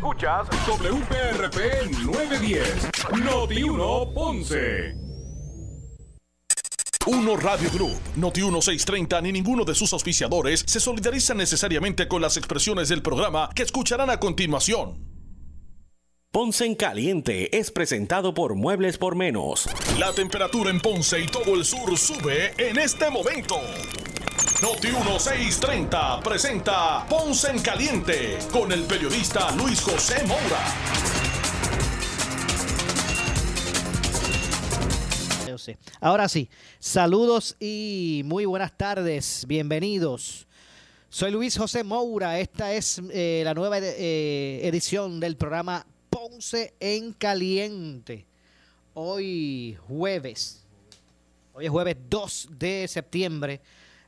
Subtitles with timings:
[0.00, 2.88] Escuchas WPRP 910,
[3.22, 4.94] Noti 1 Ponce.
[7.06, 12.38] Uno Radio Group, Noti 1630 ni ninguno de sus auspiciadores se solidarizan necesariamente con las
[12.38, 15.06] expresiones del programa que escucharán a continuación.
[16.32, 19.68] Ponce en Caliente es presentado por Muebles por Menos.
[19.98, 23.56] La temperatura en Ponce y todo el sur sube en este momento.
[24.62, 30.60] Noti 1630 presenta Ponce en Caliente con el periodista Luis José Moura.
[35.98, 40.46] Ahora sí, saludos y muy buenas tardes, bienvenidos.
[41.08, 47.14] Soy Luis José Moura, esta es eh, la nueva eh, edición del programa Ponce en
[47.14, 48.26] Caliente.
[48.92, 50.66] Hoy jueves,
[51.54, 53.62] hoy es jueves 2 de septiembre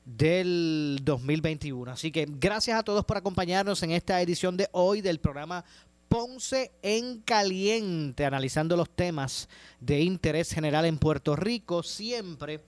[0.05, 1.91] del 2021.
[1.91, 5.65] Así que gracias a todos por acompañarnos en esta edición de hoy del programa
[6.09, 9.49] Ponce en Caliente, analizando los temas
[9.81, 12.61] de interés general en Puerto Rico, siempre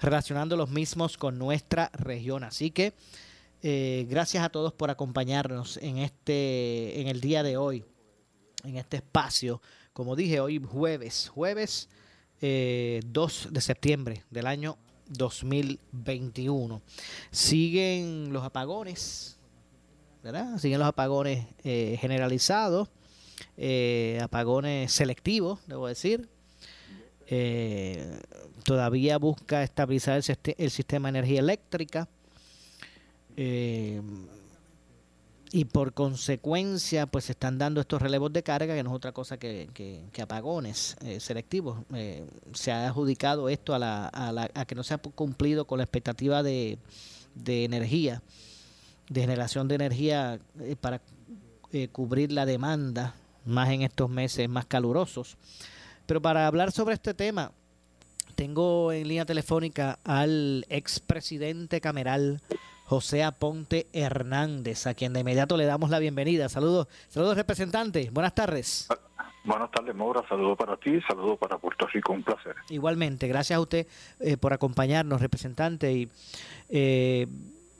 [0.00, 2.44] relacionando los mismos con nuestra región.
[2.44, 2.94] Así que
[3.62, 7.84] eh, gracias a todos por acompañarnos en este, en el día de hoy
[8.64, 9.60] en este espacio.
[9.92, 11.88] Como dije, hoy jueves, jueves
[12.40, 13.00] 2 eh,
[13.50, 16.82] de septiembre del año 2021.
[17.30, 19.38] Siguen los apagones,
[20.22, 20.58] ¿verdad?
[20.58, 22.88] Siguen los apagones eh, generalizados,
[23.56, 26.28] eh, apagones selectivos, debo decir.
[28.64, 32.08] todavía busca estabilizar el, el, sistema de energía eléctrica
[35.54, 39.12] y por consecuencia pues se están dando estos relevos de carga que no es otra
[39.12, 41.78] cosa que, que, apagones eh, selectivos.
[41.94, 45.66] Eh, se ha adjudicado esto a, la, a, la, a que no se ha cumplido
[45.66, 46.78] con la expectativa de,
[47.34, 48.22] de energía
[49.10, 51.02] de generación de energía eh, para
[51.90, 55.36] cubrir la demanda más en estos meses más calurosos.
[56.06, 57.52] Pero para hablar sobre este tema
[58.34, 62.40] tengo en línea telefónica al expresidente cameral
[62.92, 66.50] José Aponte Hernández, a quien de inmediato le damos la bienvenida.
[66.50, 68.86] Saludos, saludos representante, buenas tardes.
[69.44, 70.22] Buenas tardes, Maura.
[70.28, 72.54] Saludos para ti, saludos para Puerto Rico, un placer.
[72.68, 73.86] Igualmente, gracias a usted
[74.20, 75.90] eh, por acompañarnos, representante.
[75.90, 76.10] Y
[76.68, 77.28] eh,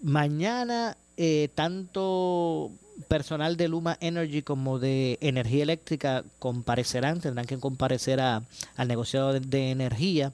[0.03, 2.71] mañana, eh, tanto
[3.07, 8.45] personal de Luma Energy como de Energía Eléctrica comparecerán, tendrán que comparecer a,
[8.77, 10.33] al negociado de energía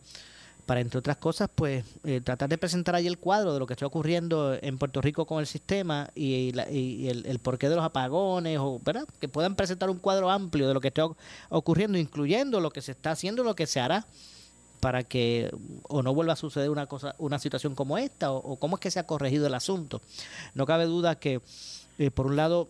[0.68, 3.72] para, entre otras cosas, pues eh, tratar de presentar ahí el cuadro de lo que
[3.72, 6.50] está ocurriendo en Puerto Rico con el sistema y,
[7.08, 9.08] el, porqué de los apagones, o, ¿verdad?
[9.18, 11.08] Que puedan presentar un cuadro amplio de lo que está
[11.48, 14.06] ocurriendo, incluyendo lo que se está haciendo, lo que se hará
[14.80, 15.50] para que
[15.84, 18.90] o no vuelva a suceder una cosa una situación como esta o, cómo es que
[18.90, 20.00] se ha corregido el asunto
[20.54, 21.40] no cabe duda que
[21.98, 22.68] eh, por un lado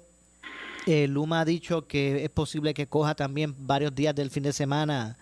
[0.87, 4.55] eh, Luma ha dicho que es posible que coja también varios días del fin de
[4.55, 5.19] semana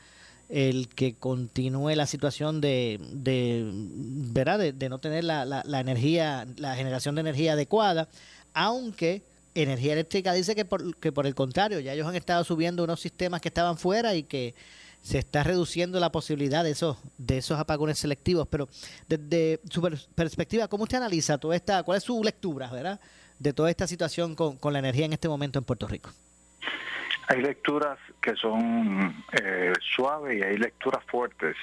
[0.49, 4.73] el que continúe la situación de, de ¿verdad?
[4.73, 8.09] De, no tener la, la, energía, la generación de energía adecuada,
[8.55, 9.23] aunque
[9.55, 13.01] Energía Eléctrica dice que por, que por el contrario, ya ellos han estado subiendo unos
[13.01, 14.55] sistemas que estaban fuera y que
[15.03, 18.47] se está reduciendo la posibilidad de esos, de esos apagones selectivos.
[18.49, 18.69] Pero
[19.09, 19.81] desde su
[20.15, 23.01] perspectiva, ¿cómo usted analiza toda esta, cuál es su lectura, ¿verdad?
[23.39, 26.11] de toda esta situación con, con la energía en este momento en Puerto Rico?
[27.29, 31.57] Hay lecturas que son eh, suaves y hay lecturas fuertes.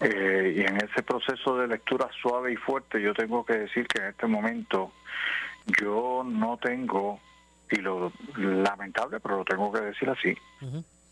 [0.00, 4.00] Eh, y en ese proceso de lectura suave y fuerte yo tengo que decir que
[4.00, 4.92] en este momento
[5.80, 7.20] yo no tengo,
[7.70, 10.36] y lo lamentable, pero lo tengo que decir así,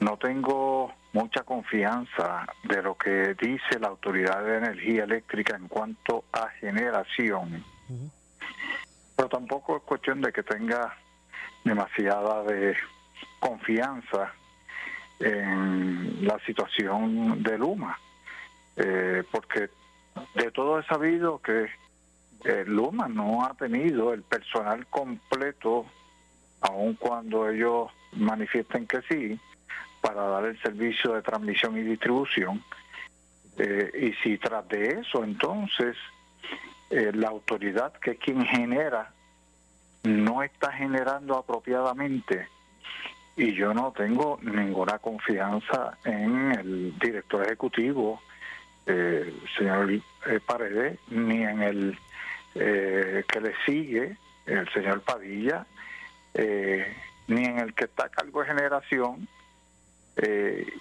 [0.01, 6.25] no tengo mucha confianza de lo que dice la Autoridad de Energía Eléctrica en cuanto
[6.33, 7.65] a generación.
[9.17, 10.97] Pero tampoco es cuestión de que tenga
[11.65, 12.77] demasiada de
[13.39, 14.33] confianza
[15.21, 17.99] en la situación de Luma,
[18.77, 19.69] eh, porque
[20.35, 21.69] de todo he sabido que
[22.45, 25.87] eh, Luma no ha tenido el personal completo,
[26.63, 29.39] aun cuando ellos manifiesten que sí,
[30.01, 32.63] para dar el servicio de transmisión y distribución.
[33.59, 35.97] Eh, y si tras de eso, entonces,
[36.91, 39.13] la autoridad que es quien genera
[40.03, 42.49] no está generando apropiadamente
[43.37, 48.21] y yo no tengo ninguna confianza en el director ejecutivo,
[48.87, 51.99] eh, señor eh, Paredes, ni en el
[52.55, 54.17] eh, que le sigue,
[54.47, 55.67] el señor Padilla,
[56.35, 56.95] eh,
[57.29, 59.29] ni en el que está a cargo de generación.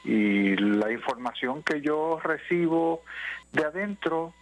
[0.03, 3.03] y la información que yo recibo
[3.53, 4.33] de adentro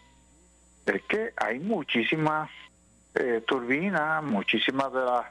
[0.86, 2.50] es que hay muchísimas
[3.46, 5.26] turbinas, muchísimas de las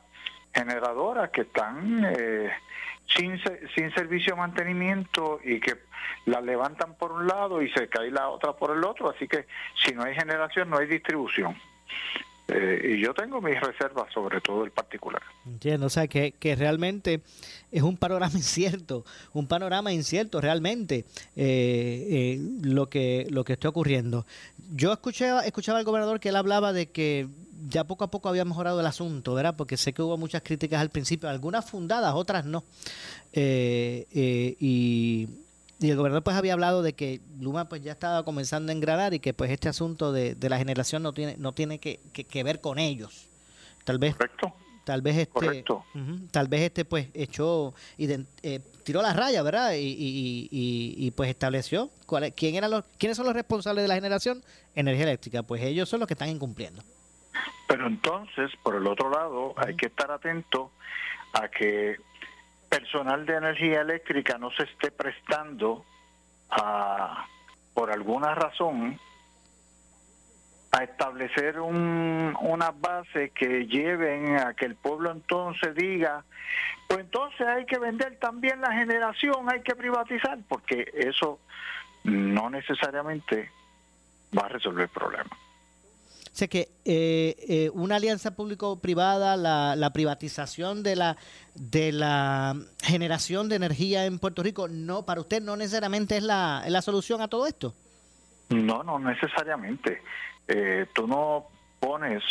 [0.56, 2.50] generadoras que están eh,
[3.14, 3.38] sin,
[3.74, 5.74] sin servicio de mantenimiento y que
[6.24, 9.46] las levantan por un lado y se cae la otra por el otro, así que
[9.84, 11.56] si no hay generación no hay distribución.
[12.48, 15.20] Eh, y yo tengo mis reservas sobre todo el particular.
[15.46, 17.22] Entiendo, o sea que, que realmente
[17.72, 23.68] es un panorama incierto, un panorama incierto realmente eh, eh, lo que lo que está
[23.68, 24.26] ocurriendo.
[24.70, 27.26] Yo escuché, escuchaba al gobernador que él hablaba de que
[27.68, 29.54] ya poco a poco había mejorado el asunto, ¿verdad?
[29.56, 32.64] Porque sé que hubo muchas críticas al principio, algunas fundadas, otras no.
[33.32, 35.28] y
[35.78, 39.12] y el gobernador pues había hablado de que Luma pues ya estaba comenzando a engranar
[39.12, 42.42] y que pues este asunto de, de la generación no tiene no tiene que, que,
[42.42, 43.26] ver con ellos
[43.84, 44.54] tal vez Correcto.
[44.84, 45.64] tal vez este
[46.30, 48.08] tal vez este pues echó y
[48.42, 53.16] eh, tiró la raya verdad y, y, y, pues estableció cuál, quién eran los quiénes
[53.18, 54.42] son los responsables de la generación
[54.74, 56.82] energía eléctrica pues ellos son los que están incumpliendo
[57.66, 60.70] pero entonces por el otro lado hay que estar atento
[61.32, 61.96] a que
[62.68, 65.84] personal de energía eléctrica no se esté prestando
[66.50, 67.26] a,
[67.74, 68.98] por alguna razón,
[70.72, 76.24] a establecer un, una base que lleven a que el pueblo entonces diga,
[76.86, 81.38] pues entonces hay que vender también la generación, hay que privatizar, porque eso
[82.04, 83.50] no necesariamente
[84.36, 85.36] va a resolver el problema.
[86.36, 91.16] Sé que eh, eh, una alianza público-privada, la, la, privatización de la
[91.54, 96.82] de la generación de energía en Puerto Rico, no para usted no necesariamente es la,
[96.82, 97.72] solución a todo esto.
[98.50, 100.02] No, no necesariamente.
[100.46, 101.46] Eh, tú no
[101.80, 102.22] pones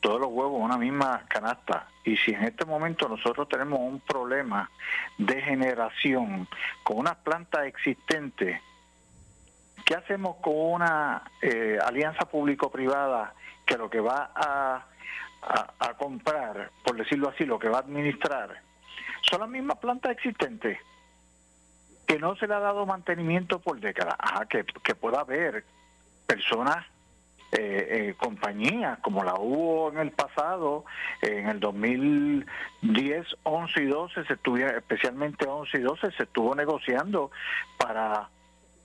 [0.00, 1.88] todos los huevos en una misma canasta.
[2.04, 4.70] Y si en este momento nosotros tenemos un problema
[5.18, 6.48] de generación
[6.82, 8.62] con una planta existente
[9.86, 13.32] ¿Qué hacemos con una eh, alianza público-privada
[13.64, 14.84] que lo que va a,
[15.96, 18.60] comprar, por decirlo así, lo que va a administrar,
[19.22, 20.78] son las mismas plantas existentes?
[22.04, 24.14] que no se le ha dado mantenimiento por décadas.
[24.18, 25.64] Ajá, que, que pueda haber
[26.24, 26.86] personas,
[27.50, 30.84] eh, eh, compañías, como la hubo en el pasado,
[31.20, 37.32] en el 2010, 11 y 12, se estuviera, especialmente 11 y 12, se estuvo negociando
[37.76, 38.28] para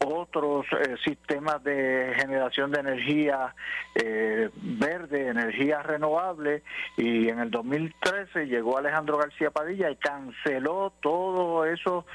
[0.06, 3.54] otros eh, sistemas de generación de energía
[3.96, 6.64] eh, verde, energía renovable,
[6.98, 12.06] y en el 2013 llegó Alejandro García Padilla y canceló todo eso,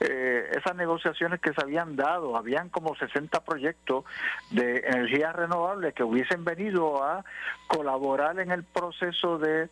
[0.00, 2.36] eh, esas negociaciones que se habían dado.
[2.36, 4.04] Habían como 60 proyectos
[4.50, 7.24] de energía renovable que hubiesen venido a
[7.68, 9.68] colaborar en el proceso de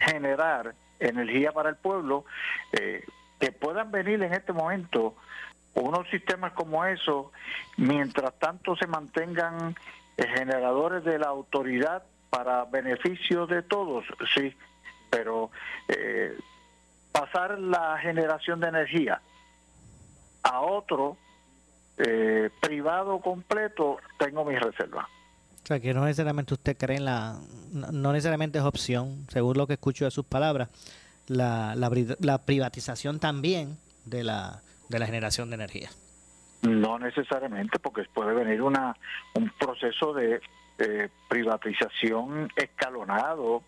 [0.00, 2.24] generar energía para el pueblo,
[2.72, 5.14] que puedan venir en este momento
[5.74, 7.32] unos sistemas como eso,
[7.76, 9.74] mientras tanto se mantengan
[10.16, 14.04] eh, generadores de la autoridad para beneficio de todos,
[14.34, 14.54] sí,
[15.10, 15.50] pero
[15.88, 16.36] eh,
[17.12, 19.20] pasar la generación de energía
[20.42, 21.16] a otro
[21.96, 25.06] eh, privado completo, tengo mis reservas.
[25.62, 27.38] O sea, que no necesariamente usted cree en la...
[27.72, 30.68] No necesariamente es opción, según lo que escucho de sus palabras,
[31.26, 31.90] la, la,
[32.20, 35.90] la privatización también de la de la generación de energía.
[36.62, 38.96] No necesariamente, porque puede venir una
[39.34, 40.40] un proceso de
[41.28, 43.62] privatización escalonado,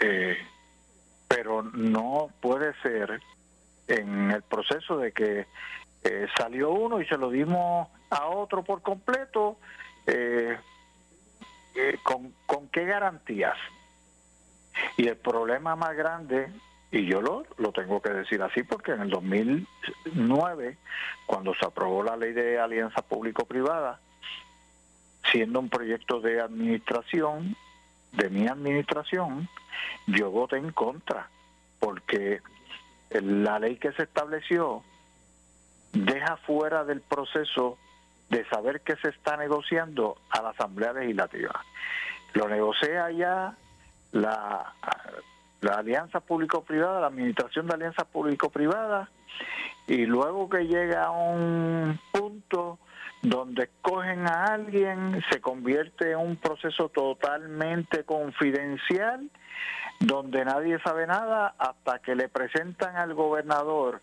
[0.00, 0.36] eh,
[1.28, 3.20] pero no puede ser
[3.86, 5.46] en el proceso de que
[6.02, 9.56] eh, salió uno y se lo dimos a otro por completo,
[10.06, 10.56] eh,
[12.02, 13.56] con, ¿con qué garantías?
[14.96, 16.48] Y el problema más grande
[16.94, 20.78] y yo lo, lo tengo que decir así porque en el 2009,
[21.26, 23.98] cuando se aprobó la ley de alianza público-privada,
[25.32, 27.56] siendo un proyecto de administración,
[28.12, 29.48] de mi administración,
[30.06, 31.28] yo voté en contra,
[31.80, 32.40] porque
[33.10, 34.84] la ley que se estableció
[35.92, 37.76] deja fuera del proceso
[38.30, 41.64] de saber qué se está negociando a la Asamblea Legislativa.
[42.34, 43.56] Lo negocia ya
[44.12, 44.74] la
[45.64, 49.08] la alianza público-privada, la administración de alianza público-privada,
[49.86, 52.78] y luego que llega a un punto
[53.22, 59.30] donde escogen a alguien, se convierte en un proceso totalmente confidencial,
[60.00, 64.02] donde nadie sabe nada hasta que le presentan al gobernador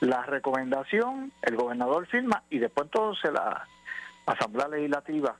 [0.00, 3.66] la recomendación, el gobernador firma y después entonces la
[4.24, 5.36] Asamblea Legislativa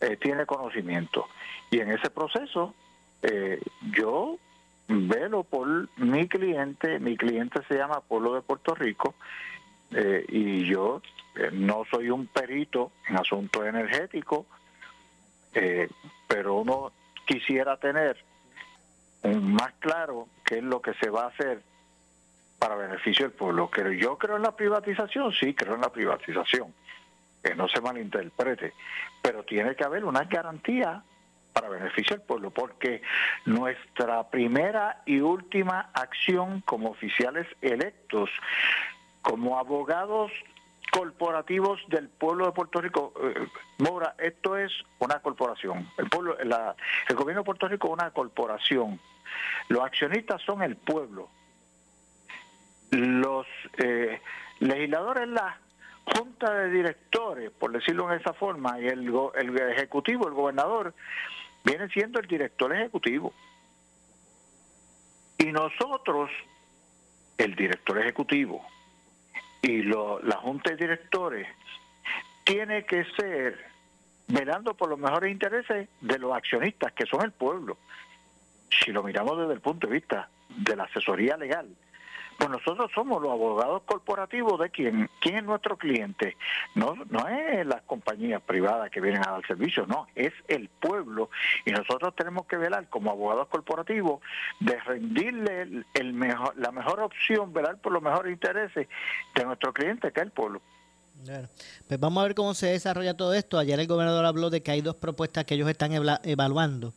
[0.00, 1.26] eh, tiene conocimiento.
[1.70, 2.74] Y en ese proceso
[3.22, 3.60] eh,
[3.92, 4.36] yo
[4.88, 9.14] velo por mi cliente, mi cliente se llama Pueblo de Puerto Rico,
[9.92, 11.00] eh, y yo
[11.36, 14.46] eh, no soy un perito en asuntos energéticos,
[15.54, 15.88] eh,
[16.26, 16.92] pero uno
[17.26, 18.16] quisiera tener
[19.22, 21.60] más claro qué es lo que se va a hacer
[22.58, 23.70] para beneficio del pueblo.
[23.70, 26.72] Que yo creo en la privatización, sí, creo en la privatización,
[27.42, 28.72] que no se malinterprete,
[29.22, 31.02] pero tiene que haber una garantía
[31.56, 33.00] para beneficio del pueblo, porque
[33.46, 38.28] nuestra primera y última acción como oficiales electos,
[39.22, 40.30] como abogados
[40.92, 43.14] corporativos del pueblo de Puerto Rico.
[43.22, 43.48] Eh,
[43.78, 45.88] Mora, esto es una corporación.
[45.96, 49.00] El pueblo, el gobierno de Puerto Rico es una corporación.
[49.68, 51.30] Los accionistas son el pueblo.
[52.90, 53.46] Los
[53.78, 54.20] eh,
[54.60, 55.58] legisladores, la
[56.04, 60.94] junta de directores, por decirlo en esa forma, y el, el ejecutivo, el gobernador,
[61.66, 63.34] viene siendo el director ejecutivo.
[65.36, 66.30] Y nosotros,
[67.36, 68.64] el director ejecutivo,
[69.60, 71.48] y la Junta de Directores
[72.44, 73.66] tiene que ser
[74.28, 77.76] velando por los mejores intereses de los accionistas, que son el pueblo.
[78.70, 81.68] Si lo miramos desde el punto de vista de la asesoría legal,
[82.38, 86.36] pues nosotros somos los abogados corporativos de quién, quién es nuestro cliente.
[86.74, 91.30] No, no es las compañías privadas que vienen a dar servicio, no, es el pueblo.
[91.64, 94.20] Y nosotros tenemos que velar como abogados corporativos
[94.60, 98.88] de rendirle el, mejor, la mejor opción, velar por los mejores intereses
[99.34, 100.60] de nuestro cliente, que es el pueblo.
[101.88, 103.58] Pues vamos a ver cómo se desarrolla todo esto.
[103.58, 105.92] Ayer el gobernador habló de que hay dos propuestas que ellos están
[106.24, 106.92] evaluando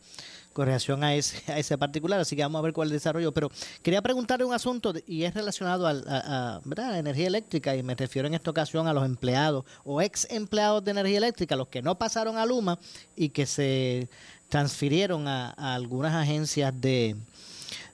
[0.59, 2.97] con relación a ese, a ese particular, así que vamos a ver cuál es el
[2.97, 3.31] desarrollo.
[3.31, 3.49] Pero
[3.81, 8.27] quería preguntarle un asunto y es relacionado a, a, la energía eléctrica y me refiero
[8.27, 11.97] en esta ocasión a los empleados o ex empleados de energía eléctrica, los que no
[11.97, 12.77] pasaron a Luma
[13.15, 14.09] y que se
[14.49, 17.15] transfirieron a, algunas agencias de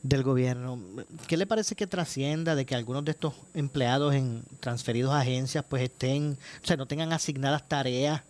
[0.01, 0.79] del gobierno.
[1.27, 5.63] ¿Qué le parece que trascienda de que algunos de estos empleados en transferidos a agencias
[5.69, 8.23] pues estén, o sea, no tengan asignadas tareas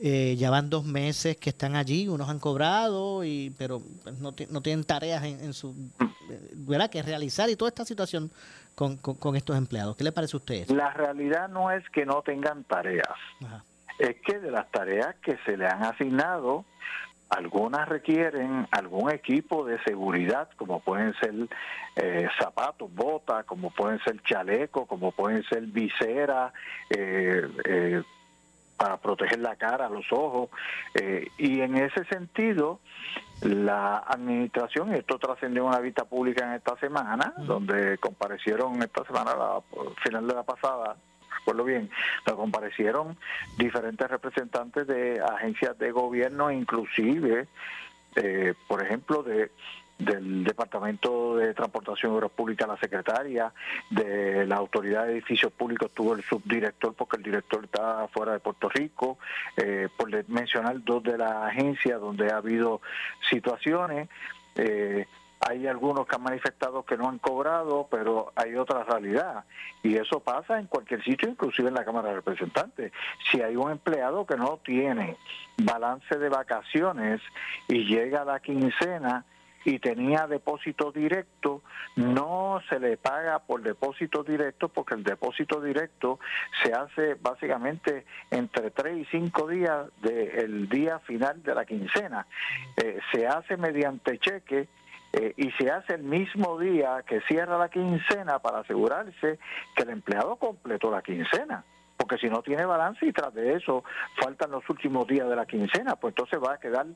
[0.00, 4.32] eh, ya van dos meses que están allí, unos han cobrado, y pero pues, no,
[4.50, 5.74] no tienen tareas en, su,
[6.54, 8.30] ¿verdad?, que realizar y toda esta situación
[8.74, 9.96] con, con, estos empleados.
[9.96, 10.68] ¿Qué le parece a usted?
[10.68, 13.18] La realidad no es que no tengan tareas,
[13.98, 16.64] es que de las tareas que se le han asignado,
[17.28, 21.34] algunas requieren algún equipo de seguridad, como pueden ser
[21.96, 26.52] eh, zapatos, botas, como pueden ser chaleco, como pueden ser visera,
[26.88, 28.02] eh, eh,
[28.78, 30.48] para proteger la cara, los ojos,
[30.94, 32.78] eh, y en ese sentido,
[33.42, 39.34] la administración, y esto trascendió una vista pública en esta semana, donde comparecieron esta semana,
[39.34, 39.60] la,
[40.02, 40.96] final de la pasada,
[41.38, 41.90] recuerdo bien,
[42.24, 43.16] comparecieron
[43.56, 47.48] diferentes representantes de agencias de gobierno, inclusive,
[48.14, 49.50] eh, por ejemplo, de
[49.98, 53.52] del Departamento de Transportación Obras Públicas, la secretaria,
[53.90, 58.38] de la Autoridad de Edificios Públicos tuvo el subdirector porque el director está fuera de
[58.38, 59.18] Puerto Rico,
[59.56, 62.80] eh, por mencionar dos de las agencias donde ha habido
[63.28, 64.08] situaciones.
[64.54, 65.06] Eh,
[65.40, 69.44] hay algunos que han manifestado que no han cobrado, pero hay otra realidad.
[69.82, 72.92] Y eso pasa en cualquier sitio, inclusive en la Cámara de Representantes.
[73.30, 75.16] Si hay un empleado que no tiene
[75.56, 77.20] balance de vacaciones
[77.68, 79.24] y llega a la quincena,
[79.64, 81.62] y tenía depósito directo,
[81.96, 86.18] no se le paga por depósito directo porque el depósito directo
[86.62, 92.26] se hace básicamente entre 3 y 5 días del día final de la quincena.
[92.76, 94.68] Eh, se hace mediante cheque
[95.12, 99.38] eh, y se hace el mismo día que cierra la quincena para asegurarse
[99.74, 101.64] que el empleado completó la quincena
[101.98, 103.82] porque si no tiene balance y tras de eso
[104.22, 106.86] faltan los últimos días de la quincena, pues entonces va a quedar,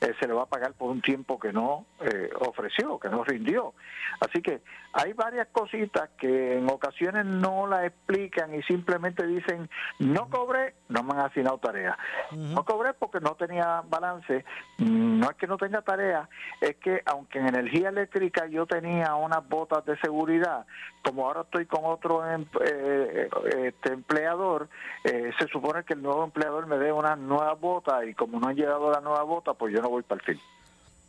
[0.00, 3.24] eh, se le va a pagar por un tiempo que no eh, ofreció, que no
[3.24, 3.72] rindió.
[4.20, 4.60] Así que
[4.92, 11.02] hay varias cositas que en ocasiones no la explican y simplemente dicen, no cobré, no
[11.02, 11.96] me han asignado tarea.
[12.32, 14.44] No cobré porque no tenía balance.
[14.78, 16.28] No es que no tenga tarea,
[16.60, 20.66] es que aunque en energía eléctrica yo tenía unas botas de seguridad,
[21.02, 23.28] como ahora estoy con otro em, eh,
[23.66, 24.68] este, empleador,
[25.04, 28.48] eh, se supone que el nuevo empleador me dé una nueva bota y como no
[28.48, 30.40] ha llegado la nueva bota, pues yo no voy para el fin.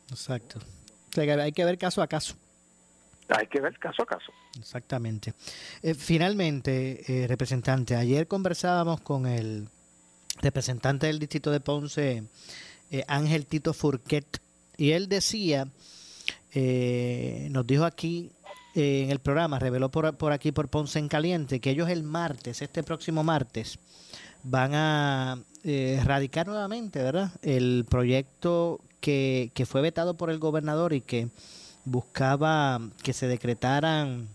[0.10, 0.60] Exacto.
[1.18, 2.36] hay que ver caso a caso.
[3.30, 4.32] Hay que ver caso a caso.
[4.60, 5.34] Exactamente.
[5.82, 9.70] Eh, finalmente, representante, ayer conversábamos con el
[10.42, 12.24] representante del distrito de Ponce,
[13.08, 14.42] Ángel Tito Furquet,
[14.76, 15.68] y él decía,
[16.54, 18.32] nos dijo aquí
[18.76, 22.62] en el programa, reveló por, por aquí por Ponce en Caliente, que ellos el martes,
[22.62, 23.80] este próximo martes,
[24.44, 27.32] van a eh, radicar nuevamente, ¿verdad?
[27.42, 31.30] El proyecto que, que fue vetado por el gobernador y que
[31.86, 34.28] buscaba que se decretaran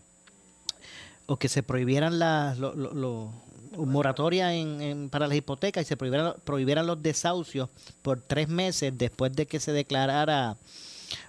[1.26, 3.32] o que se prohibieran las lo, lo,
[3.76, 7.68] moratoria en, para las hipotecas y se prohibieran, prohibieran los desahucios
[8.02, 10.56] por tres meses después de que se declarara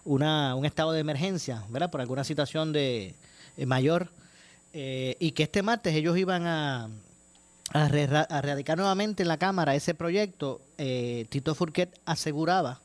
[0.05, 1.91] una, un estado de emergencia, ¿verdad?
[1.91, 3.15] Por alguna situación de
[3.65, 4.09] mayor.
[4.73, 6.89] y que este martes ellos iban a,
[7.73, 12.79] a, radicar nuevamente en la Cámara ese proyecto, eh, Tito Furquet aseguraba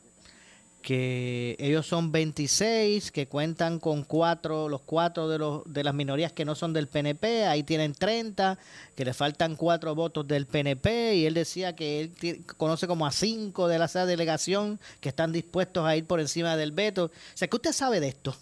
[0.83, 6.33] que ellos son 26, que cuentan con cuatro, los cuatro de, los, de las minorías
[6.33, 8.59] que no son del PNP, ahí tienen 30,
[8.95, 13.11] que le faltan cuatro votos del PNP, y él decía que él conoce como a
[13.11, 17.05] cinco de la delegación que están dispuestos a ir por encima del veto.
[17.05, 18.35] O sea, ¿qué usted sabe de esto?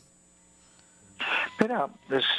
[1.60, 1.88] Mira,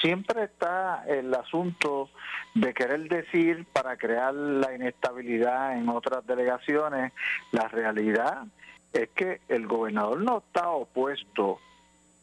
[0.00, 2.10] siempre está el asunto
[2.54, 7.12] de querer decir para crear la inestabilidad en otras delegaciones.
[7.52, 8.44] La realidad
[8.92, 11.58] es que el gobernador no está opuesto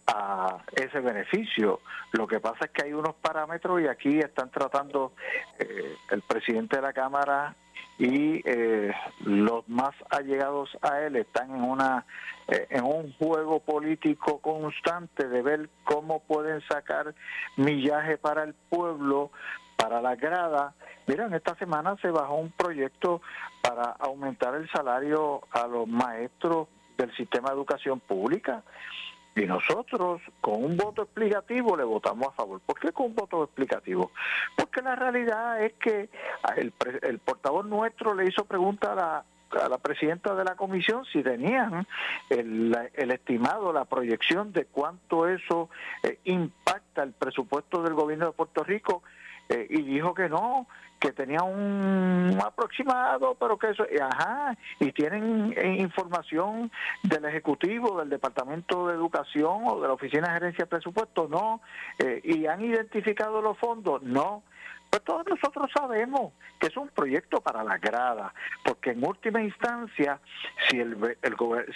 [0.07, 1.81] a ese beneficio.
[2.13, 5.13] Lo que pasa es que hay unos parámetros y aquí están tratando
[5.59, 7.55] eh, el presidente de la Cámara
[7.99, 8.93] y eh,
[9.25, 12.05] los más allegados a él están en una
[12.47, 17.13] eh, en un juego político constante de ver cómo pueden sacar
[17.57, 19.31] millaje para el pueblo
[19.79, 20.73] para la grada.
[21.07, 23.21] Miren, esta semana se bajó un proyecto
[23.61, 26.67] para aumentar el salario a los maestros
[26.97, 28.61] del sistema de educación pública.
[29.35, 32.59] Y nosotros, con un voto explicativo, le votamos a favor.
[32.59, 34.11] ¿Por qué con un voto explicativo?
[34.57, 36.09] Porque la realidad es que
[36.57, 39.23] el, portavoz nuestro le hizo pregunta a
[39.69, 41.87] la, presidenta de la comisión si tenían
[42.29, 45.69] el, el estimado, la proyección de cuánto eso
[46.03, 49.03] eh, impacta el presupuesto del gobierno de Puerto Rico
[49.49, 50.67] eh, y dijo que no,
[50.99, 56.69] que tenía un aproximado, pero que eso, ajá, y tienen eh, información
[57.03, 61.61] del Ejecutivo, del Departamento de Educación o de la Oficina de Gerencia de Presupuesto, no,
[61.99, 64.43] eh, y han identificado los fondos, no.
[64.89, 68.33] Pues todos nosotros sabemos que es un proyecto para la grada,
[68.65, 70.19] porque en última instancia,
[70.67, 71.17] si el,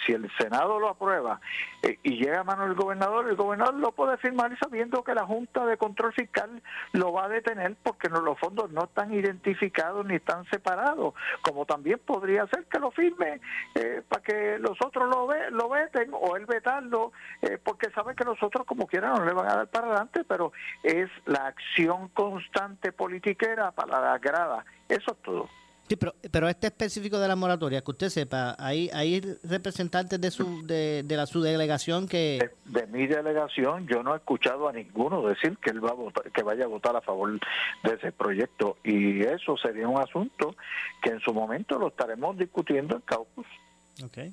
[0.04, 1.40] si el Senado lo aprueba
[1.82, 5.24] eh, y llega a mano del gobernador, el gobernador lo puede firmar sabiendo que la
[5.24, 10.04] Junta de Control Fiscal lo va a detener porque no, los fondos no están identificados
[10.04, 13.40] ni están separados, como también podría ser que lo firme
[13.74, 18.14] eh, para que los otros lo, ve, lo veten o él vetarlo, eh, porque sabe
[18.14, 21.46] que los otros como quieran no le van a dar para adelante, pero es la
[21.46, 24.64] acción constante politiquera para la grada.
[24.88, 25.48] Eso es todo.
[25.86, 30.30] Sí, pero, pero este específico de la moratoria, que usted sepa, hay, hay representantes de
[30.30, 32.50] su de, de la su delegación que...
[32.64, 36.30] De, mi delegación, yo no he escuchado a ninguno decir que él va a votar,
[36.32, 37.38] que vaya a votar a favor
[37.82, 38.78] de ese proyecto.
[38.82, 40.56] Y eso sería un asunto
[41.02, 43.46] que en su momento lo estaremos discutiendo en caucus.
[44.02, 44.32] Okay.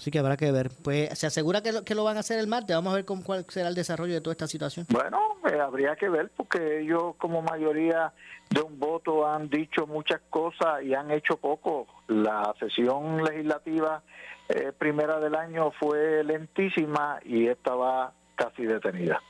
[0.00, 0.70] Sí que habrá que ver.
[0.82, 2.74] Pues se asegura que lo, que lo van a hacer el martes.
[2.74, 4.86] Vamos a ver cómo, cuál será el desarrollo de toda esta situación.
[4.88, 5.18] Bueno,
[5.52, 8.10] eh, habría que ver porque ellos como mayoría
[8.48, 11.86] de un voto han dicho muchas cosas y han hecho poco.
[12.08, 14.02] La sesión legislativa
[14.48, 19.20] eh, primera del año fue lentísima y esta va casi detenida.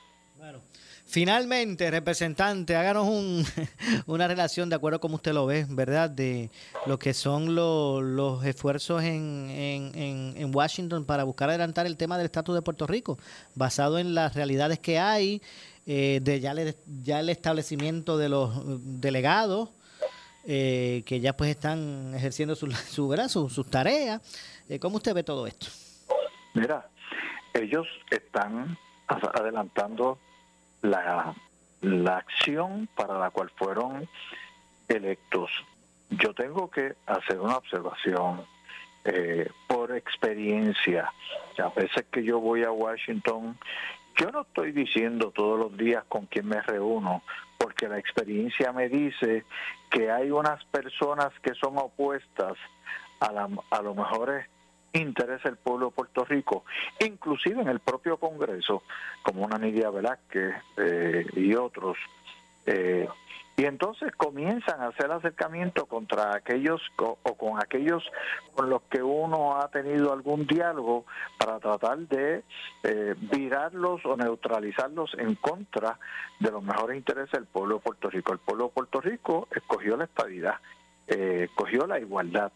[0.41, 0.59] Bueno.
[1.05, 3.45] Finalmente, representante, háganos un,
[4.07, 6.09] una relación de acuerdo como usted lo ve, ¿verdad?
[6.09, 6.49] De
[6.87, 12.25] lo que son los esfuerzos en, en, en, Washington para buscar adelantar el tema del
[12.25, 13.19] estatus de Puerto Rico,
[13.53, 15.43] basado en las realidades que hay,
[15.85, 16.55] eh, de ya,
[17.03, 18.51] ya el establecimiento de los
[18.99, 19.69] delegados,
[20.47, 24.21] eh, que ya pues están ejerciendo su, su, sus tareas.
[24.67, 25.67] Eh, ¿Cómo usted ve todo esto?
[26.55, 26.89] Mira,
[27.53, 28.75] ellos están
[29.07, 30.17] adelantando
[30.81, 31.33] la,
[31.81, 34.07] la acción para la cual fueron
[34.87, 35.51] electos.
[36.09, 38.45] Yo tengo que hacer una observación
[39.05, 41.11] eh, por experiencia.
[41.57, 43.57] A veces que yo voy a Washington,
[44.17, 47.23] yo no estoy diciendo todos los días con quién me reúno,
[47.57, 49.45] porque la experiencia me dice
[49.89, 52.57] que hay unas personas que son opuestas
[53.19, 54.43] a, la, a lo mejor
[54.93, 56.65] interesa el pueblo de Puerto Rico,
[56.99, 58.83] inclusive en el propio Congreso,
[59.23, 61.97] como una Nidia Velázquez eh, y otros.
[62.65, 63.07] Eh,
[63.57, 68.03] y entonces comienzan a hacer acercamiento contra aquellos o, con aquellos
[68.55, 71.05] con los que uno ha tenido algún diálogo
[71.37, 72.43] para tratar de
[72.83, 75.99] eh, virarlos o neutralizarlos en contra
[76.39, 78.33] de los mejores intereses del pueblo de Puerto Rico.
[78.33, 80.55] El pueblo de Puerto Rico escogió la estabilidad,
[81.07, 82.51] eh, escogió la igualdad,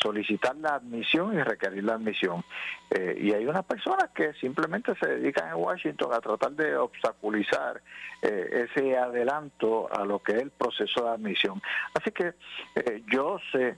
[0.00, 2.44] solicitar la admisión y requerir la admisión.
[2.90, 7.80] Eh, y hay unas personas que simplemente se dedican en Washington a tratar de obstaculizar
[8.20, 11.60] eh, ese adelanto a lo que es el proceso de admisión.
[11.94, 12.34] Así que
[12.74, 13.76] eh, yo sé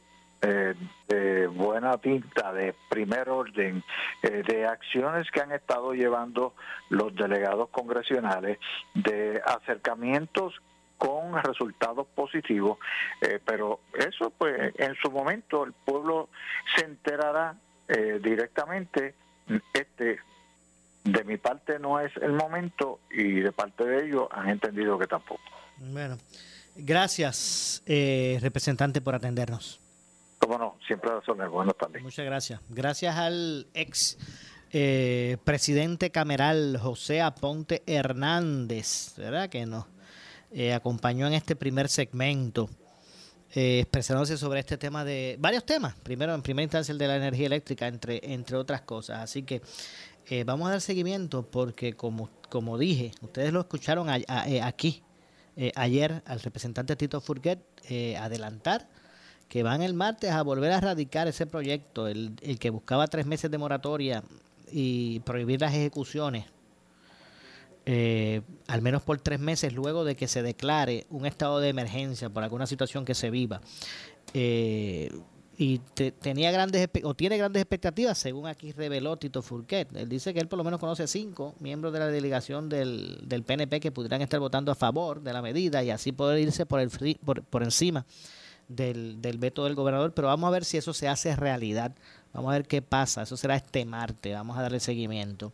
[1.08, 3.82] de buena tinta, de primer orden,
[4.20, 6.52] de acciones que han estado llevando
[6.90, 8.58] los delegados congresionales,
[8.92, 10.60] de acercamientos
[10.98, 12.78] con resultados positivos,
[13.20, 16.28] eh, pero eso pues en su momento el pueblo
[16.76, 17.54] se enterará
[17.88, 19.14] eh, directamente
[19.72, 20.20] este
[21.04, 25.06] de mi parte no es el momento y de parte de ellos han entendido que
[25.06, 25.42] tampoco.
[25.76, 26.16] Bueno,
[26.76, 29.80] gracias, eh, representante, por atendernos.
[30.38, 32.04] Cómo no, siempre son buenos también.
[32.04, 32.60] Muchas gracias.
[32.70, 34.18] Gracias al ex
[34.72, 39.48] eh, presidente cameral José Aponte Hernández, ¿verdad?
[39.48, 39.86] Que nos
[40.54, 42.70] eh, acompañó en este primer segmento.
[43.56, 45.94] Eh, expresándose sobre este tema de varios temas.
[46.02, 49.20] Primero, en primera instancia, el de la energía eléctrica, entre, entre otras cosas.
[49.20, 49.62] Así que
[50.28, 55.02] eh, vamos a dar seguimiento porque, como, como dije, ustedes lo escucharon eh, aquí
[55.76, 57.60] ayer al representante Tito Furguet
[58.18, 58.88] adelantar
[59.48, 63.24] que van el martes a volver a radicar ese proyecto, el, el que buscaba tres
[63.24, 64.24] meses de moratoria
[64.72, 66.46] y prohibir las ejecuciones
[67.86, 72.30] eh, al menos por tres meses luego de que se declare un estado de emergencia
[72.30, 73.60] por alguna situación que se viva.
[74.32, 75.10] Eh,
[75.56, 79.94] y tenía grandes o tiene grandes expectativas, según aquí reveló Tito Furquet.
[79.94, 83.44] Él dice que él por lo menos conoce cinco miembros de la delegación del, del
[83.44, 86.80] PNP que pudieran estar votando a favor de la medida y así poder irse por,
[86.80, 86.90] el
[87.24, 88.04] por, por encima
[88.66, 90.12] del, del veto del gobernador.
[90.12, 91.94] Pero vamos a ver si eso se hace realidad.
[92.32, 93.22] Vamos a ver qué pasa.
[93.22, 94.34] Eso será este martes.
[94.34, 95.52] Vamos a darle seguimiento.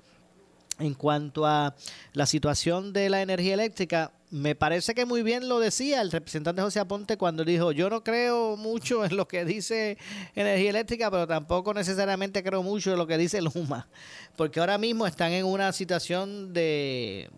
[0.80, 1.74] En cuanto a
[2.12, 6.62] la situación de la energía eléctrica, me parece que muy bien lo decía el representante
[6.62, 9.98] José Aponte cuando dijo, yo no creo mucho en lo que dice
[10.34, 13.88] energía eléctrica, pero tampoco necesariamente creo mucho en lo que dice Luma,
[14.36, 17.28] porque ahora mismo están en una situación de,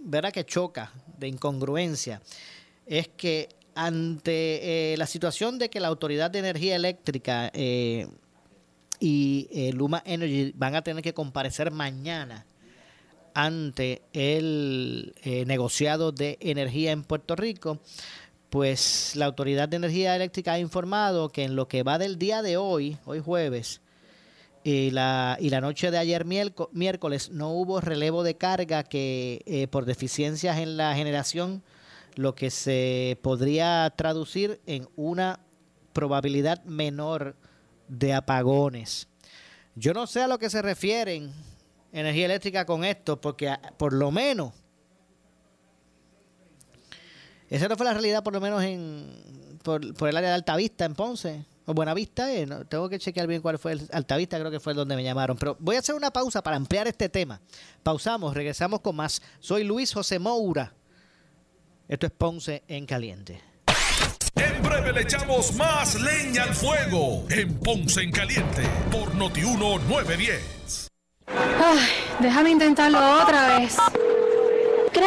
[0.00, 0.32] ¿verdad?
[0.32, 2.20] Que choca, de incongruencia.
[2.86, 8.08] Es que ante eh, la situación de que la Autoridad de Energía Eléctrica eh,
[8.98, 12.46] y eh, Luma Energy van a tener que comparecer mañana,
[13.36, 17.80] ante el eh, negociado de energía en Puerto Rico,
[18.48, 22.40] pues la Autoridad de Energía Eléctrica ha informado que en lo que va del día
[22.40, 23.82] de hoy, hoy jueves,
[24.64, 29.68] y la, y la noche de ayer miércoles no hubo relevo de carga que eh,
[29.68, 31.62] por deficiencias en la generación,
[32.14, 35.40] lo que se podría traducir en una
[35.92, 37.36] probabilidad menor
[37.86, 39.08] de apagones.
[39.74, 41.34] Yo no sé a lo que se refieren
[42.00, 44.52] energía eléctrica con esto, porque ah, por lo menos,
[47.48, 50.94] esa no fue la realidad por lo menos en por, el área de Altavista en
[50.94, 51.44] Ponce.
[51.68, 54.94] O Buenavista, eh, tengo que chequear bien cuál fue el Altavista, creo que fue donde
[54.94, 55.36] me llamaron.
[55.36, 57.40] Pero voy a hacer una pausa para ampliar este tema.
[57.82, 59.20] Pausamos, regresamos con más.
[59.40, 60.72] Soy Luis José Moura.
[61.88, 63.40] Esto es Ponce en Caliente.
[64.36, 70.88] En breve le echamos más leña al fuego en Ponce en Caliente por Notiuno 910.
[72.20, 73.76] Déjame intentarlo otra vez.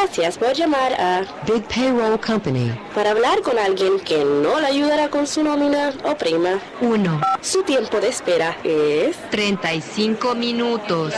[0.01, 2.71] Gracias por llamar a Big Payroll Company.
[2.95, 6.57] Para hablar con alguien que no le ayudará con su nómina o prima.
[6.79, 7.21] 1.
[7.41, 11.13] Su tiempo de espera es 35 minutos.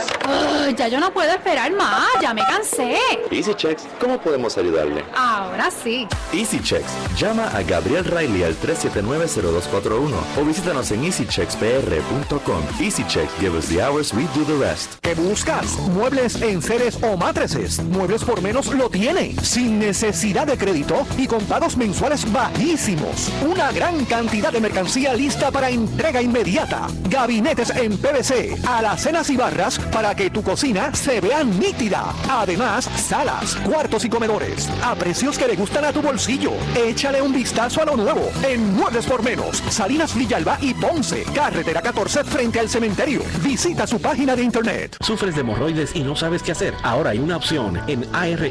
[0.76, 2.96] ya yo no puedo esperar más, ya me cansé.
[3.30, 5.04] Easy Checks, ¿cómo podemos ayudarle?
[5.14, 6.08] Ahora sí.
[6.32, 12.62] Easy Checks, llama a Gabriel Riley al 379-0241 o visítanos en easycheckspr.com.
[12.80, 14.94] Easy Checks, give us the hours, we do the rest.
[15.02, 15.78] ¿Qué buscas?
[15.94, 17.80] Muebles en seres o matrices.
[17.84, 23.30] Muebles por menos lo tiene, sin necesidad de crédito y con pagos mensuales bajísimos.
[23.48, 26.86] Una gran cantidad de mercancía lista para entrega inmediata.
[27.08, 32.14] Gabinetes en PVC, alacenas y barras para que tu cocina se vea nítida.
[32.28, 36.52] Además, salas, cuartos y comedores a precios que le gustan a tu bolsillo.
[36.76, 41.82] Échale un vistazo a lo nuevo en Muebles por Menos, Salinas Villalba y Ponce, carretera
[41.82, 43.22] 14 frente al cementerio.
[43.42, 44.96] Visita su página de internet.
[45.00, 46.74] ¿Sufres de hemorroides y no sabes qué hacer?
[46.82, 48.50] Ahora hay una opción en AR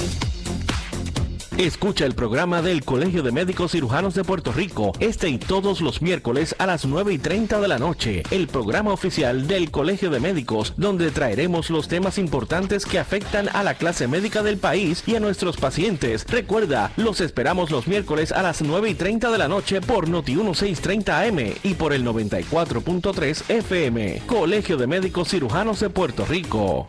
[1.61, 6.01] Escucha el programa del Colegio de Médicos Cirujanos de Puerto Rico este y todos los
[6.01, 8.23] miércoles a las 9 y 30 de la noche.
[8.31, 13.61] El programa oficial del Colegio de Médicos, donde traeremos los temas importantes que afectan a
[13.61, 16.25] la clase médica del país y a nuestros pacientes.
[16.27, 20.31] Recuerda, los esperamos los miércoles a las 9 y 30 de la noche por Noti
[20.31, 24.23] 1630 AM y por el 94.3 FM.
[24.25, 26.87] Colegio de Médicos Cirujanos de Puerto Rico.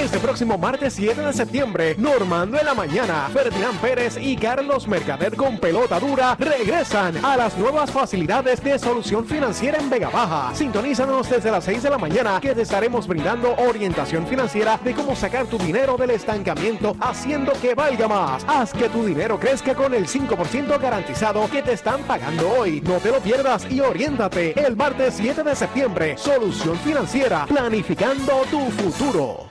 [0.00, 5.36] Este próximo martes 7 de septiembre, Normando en la mañana, Ferdinand Pérez y Carlos Mercader
[5.36, 10.54] con pelota dura regresan a las nuevas facilidades de solución financiera en Vega Baja.
[10.54, 15.14] Sintonízanos desde las 6 de la mañana que te estaremos brindando orientación financiera de cómo
[15.14, 18.42] sacar tu dinero del estancamiento haciendo que valga más.
[18.48, 22.80] Haz que tu dinero crezca con el 5% garantizado que te están pagando hoy.
[22.80, 26.16] No te lo pierdas y oriéntate el martes 7 de septiembre.
[26.16, 29.50] Solución financiera, planificando tu futuro.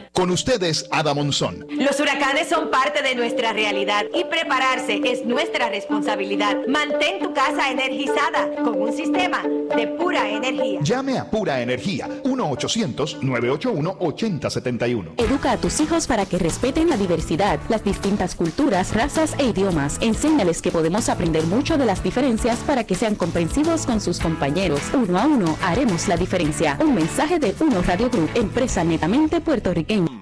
[0.21, 1.65] Con ustedes, Ada Monzón.
[1.67, 6.57] Los huracanes son parte de nuestra realidad y prepararse es nuestra responsabilidad.
[6.67, 9.41] Mantén tu casa energizada con un sistema
[9.75, 10.79] de pura energía.
[10.81, 15.13] Llame a Pura Energía 1-800-981-8071.
[15.17, 19.97] Educa a tus hijos para que respeten la diversidad, las distintas culturas, razas e idiomas.
[20.01, 24.81] Enséñales que podemos aprender mucho de las diferencias para que sean comprensivos con sus compañeros.
[24.93, 26.77] Uno a uno haremos la diferencia.
[26.81, 30.21] Un mensaje de Uno Radio Group, empresa netamente puertorriqueña.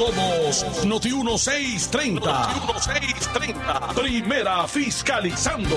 [0.00, 2.20] Somos Noti 1630.
[2.20, 3.94] Noti 1630.
[3.94, 5.76] Primera fiscalizando.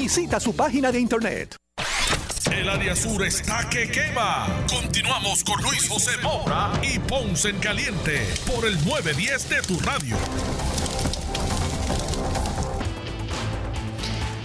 [0.00, 1.56] Visita su página de internet.
[2.50, 4.46] El área sur está que quema.
[4.66, 10.16] Continuamos con Luis José Moura y Ponce en Caliente por el 910 de tu radio.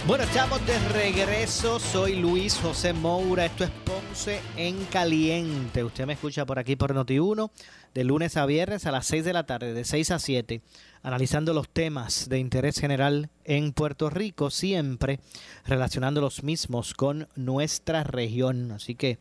[0.06, 1.80] Bueno, estamos de regreso.
[1.80, 3.46] Soy Luis José Moura.
[3.46, 5.82] Esto es Ponce en Caliente.
[5.82, 7.50] Usted me escucha por aquí por Noti1
[7.96, 10.60] de lunes a viernes a las 6 de la tarde, de 6 a 7,
[11.06, 15.20] analizando los temas de interés general en Puerto Rico, siempre
[15.64, 18.72] relacionando los mismos con nuestra región.
[18.72, 19.18] Así que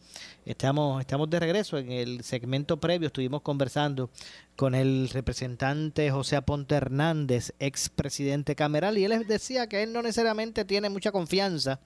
[0.47, 1.77] estamos, estamos de regreso.
[1.77, 4.09] En el segmento previo estuvimos conversando
[4.55, 10.65] con el representante José Aponte Hernández, expresidente cameral, y él decía que él no necesariamente
[10.65, 11.79] tiene mucha confianza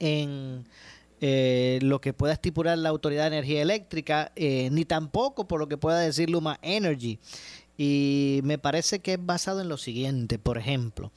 [0.00, 0.64] en
[1.22, 5.68] eh, lo que pueda estipular la Autoridad de Energía Eléctrica, eh, ni tampoco por lo
[5.68, 7.18] que pueda decir Luma Energy.
[7.82, 11.12] Y me parece que es basado en lo siguiente, por ejemplo,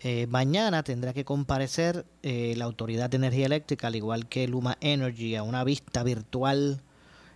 [0.00, 5.36] eh, mañana tendrá que comparecer la Autoridad de Energía Eléctrica, al igual que Luma Energy,
[5.36, 6.82] a una vista virtual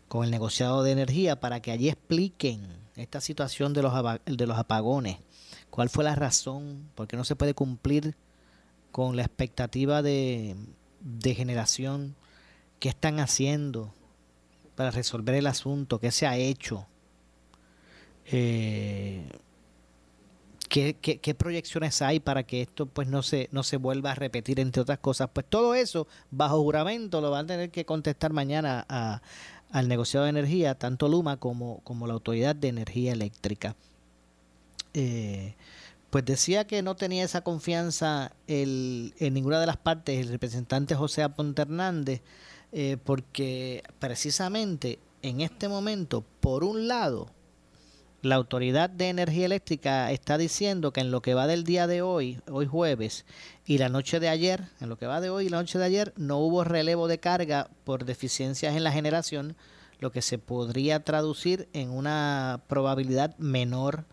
[0.08, 2.60] con el negociado de energía para que allí expliquen
[2.96, 3.94] esta situación de los,
[4.26, 5.16] de los apagones,
[5.70, 8.14] cuál fue la razón, por qué no se puede cumplir
[8.92, 10.54] con la expectativa de,
[11.00, 12.14] de generación,
[12.78, 13.94] qué están haciendo
[14.74, 16.89] para resolver el asunto, qué se ha hecho,
[18.26, 19.28] eh,
[20.68, 24.82] ¿qué, proyecciones hay para que esto pues no se, no se vuelva a repetir, entre
[24.82, 25.30] otras cosas.
[25.32, 28.86] Pues todo eso, bajo juramento, lo van a tener que contestar mañana
[29.70, 33.74] al negociado de energía, tanto Luma como, como la Autoridad de Energía Eléctrica.
[34.94, 35.54] Eh,
[36.10, 40.96] pues decía que no tenía esa confianza el, en ninguna de las partes el representante
[40.96, 42.22] José Aponte Hernández,
[42.72, 47.28] eh, porque precisamente en este momento, por un lado,
[48.22, 52.02] la Autoridad de Energía Eléctrica está diciendo que en lo que va del día de
[52.02, 53.24] hoy, hoy jueves,
[53.64, 55.86] y la noche de ayer, en lo que va de hoy y la noche de
[55.86, 59.56] ayer, no hubo relevo de carga por deficiencias en la generación,
[60.00, 64.04] lo que se podría traducir en una probabilidad menor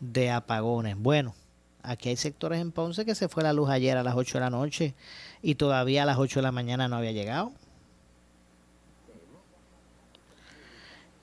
[0.00, 0.96] de apagones.
[0.96, 1.34] Bueno,
[1.82, 4.40] aquí hay sectores en Ponce que se fue la luz ayer a las 8 de
[4.40, 4.94] la noche
[5.42, 7.52] y todavía a las 8 de la mañana no había llegado.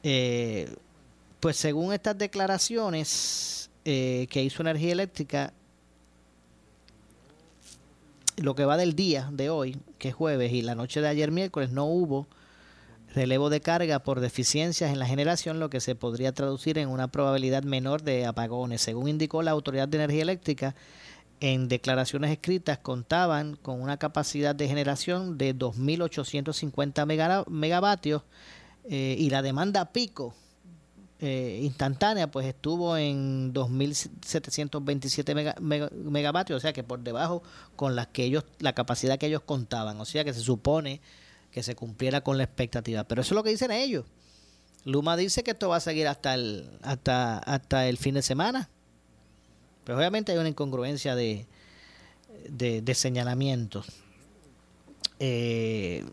[0.04, 0.76] Eh,
[1.46, 5.54] pues según estas declaraciones eh, que hizo Energía Eléctrica,
[8.38, 11.30] lo que va del día de hoy, que es jueves, y la noche de ayer
[11.30, 12.26] miércoles, no hubo
[13.14, 17.10] relevo de carga por deficiencias en la generación, lo que se podría traducir en una
[17.10, 18.82] probabilidad menor de apagones.
[18.82, 20.74] Según indicó la Autoridad de Energía Eléctrica,
[21.42, 28.24] en declaraciones escritas contaban con una capacidad de generación de 2.850 megavatios
[28.90, 30.34] eh, y la demanda pico
[31.20, 37.42] eh, instantánea pues estuvo en 2.727 megavatios, o sea que por debajo
[37.76, 41.00] con las que ellos, la capacidad que ellos contaban, o sea que se supone
[41.52, 43.06] que se cumpliera con la expectativa.
[43.06, 44.04] Pero eso es lo que dicen ellos.
[44.84, 48.70] Luma dice que esto va a seguir hasta el, hasta, hasta el fin de semana.
[49.86, 51.48] Pero obviamente hay una incongruencia de,
[52.50, 53.88] de, señalamientos.
[55.20, 56.04] Eh,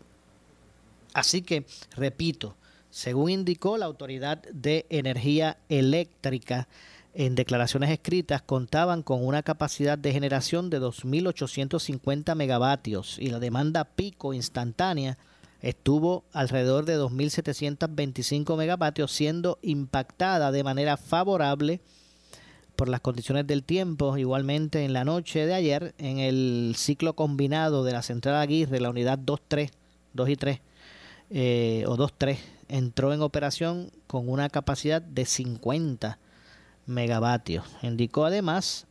[1.13, 1.65] así que,
[1.97, 2.55] repito,
[2.93, 6.67] según indicó la Autoridad de Energía Eléctrica,
[7.15, 13.83] en declaraciones escritas contaban con una capacidad de generación de 2.850 megavatios y la demanda
[13.83, 15.17] pico instantánea
[15.63, 21.81] estuvo alrededor de 2.725 megavatios, siendo impactada de manera favorable
[22.75, 24.15] por las condiciones del tiempo.
[24.19, 28.91] Igualmente en la noche de ayer, en el ciclo combinado de la central Aguirre, la
[28.91, 29.71] unidad 2-3,
[30.13, 30.59] 2 y 3,
[31.31, 32.37] eh, o 2-3,
[32.69, 36.17] entró en operación con una capacidad de 50
[36.85, 37.65] megavatios.
[37.81, 38.87] Indicó además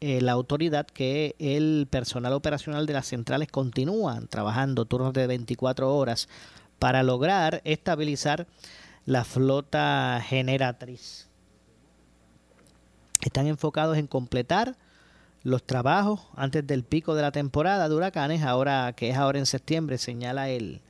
[0.00, 5.94] eh, la autoridad que el personal operacional de las centrales continúan trabajando turnos de 24
[5.94, 6.28] horas
[6.78, 8.46] para lograr estabilizar
[9.04, 11.28] la flota generatriz.
[13.22, 14.76] Están enfocados en completar
[15.42, 19.46] los trabajos antes del pico de la temporada de huracanes, ahora que es ahora en
[19.46, 20.80] septiembre, señala el,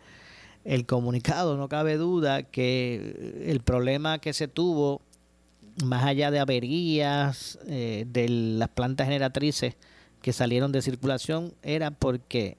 [0.68, 1.56] el comunicado.
[1.56, 5.00] No cabe duda que el problema que se tuvo
[5.82, 9.76] más allá de averías eh, de las plantas generatrices
[10.20, 12.58] que salieron de circulación, era porque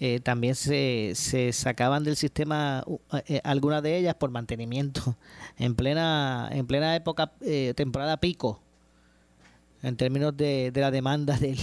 [0.00, 2.84] eh, también se, se, sacaban del sistema
[3.26, 5.16] eh, algunas de ellas por mantenimiento
[5.58, 7.32] en plena en plena época
[7.74, 8.60] temporada pico
[9.82, 11.58] en términos de, de la demanda del,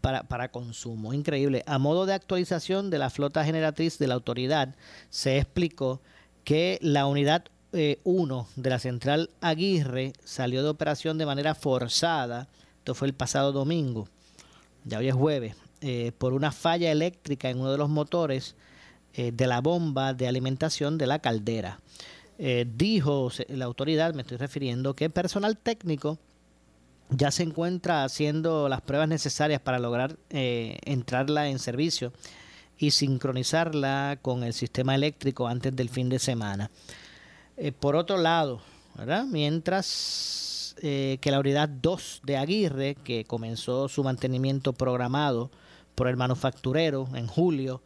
[0.00, 1.12] para, para consumo.
[1.12, 1.62] Increíble.
[1.66, 4.74] A modo de actualización de la flota generatriz de la autoridad,
[5.10, 6.00] se explicó
[6.44, 12.48] que la unidad 1 eh, de la central Aguirre salió de operación de manera forzada,
[12.78, 14.08] esto fue el pasado domingo,
[14.84, 18.56] ya hoy es jueves, eh, por una falla eléctrica en uno de los motores
[19.14, 21.80] eh, de la bomba de alimentación de la caldera.
[22.74, 26.18] dijo la autoridad, me estoy refiriendo, que personal técnico
[27.10, 32.12] ya se encuentra haciendo las pruebas necesarias para lograr entrarla en servicio
[32.80, 36.70] y sincronizarla con el sistema eléctrico antes del fin de semana.
[37.58, 38.62] Eh, por otro lado,
[39.28, 45.50] mientras eh, que la unidad 2 de Aguirre, que comenzó su mantenimiento programado
[45.94, 47.82] por el manufacturero en julio,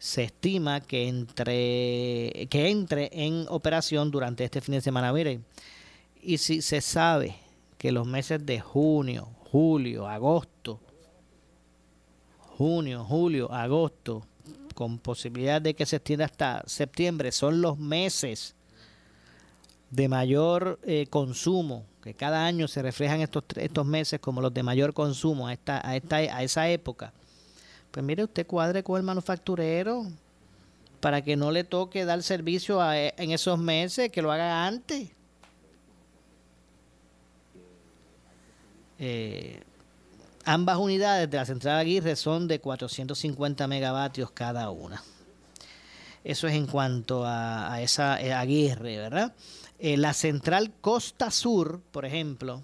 [0.00, 5.12] se estima que entre que entre en operación durante este fin de semana.
[5.12, 5.44] Miren,
[6.20, 7.36] y si se sabe
[7.82, 10.78] que los meses de junio, julio, agosto,
[12.56, 14.22] junio, julio, agosto,
[14.76, 18.54] con posibilidad de que se extienda hasta septiembre, son los meses
[19.90, 24.62] de mayor eh, consumo, que cada año se reflejan estos, estos meses como los de
[24.62, 27.12] mayor consumo a, esta, a, esta, a esa época,
[27.90, 30.06] pues mire, usted cuadre con el manufacturero
[31.00, 35.10] para que no le toque dar servicio e, en esos meses, que lo haga antes.
[39.04, 39.60] Eh,
[40.44, 45.02] ambas unidades de la central Aguirre son de 450 megavatios cada una.
[46.22, 49.34] Eso es en cuanto a, a esa eh, Aguirre, ¿verdad?
[49.80, 52.62] Eh, la central Costa Sur, por ejemplo,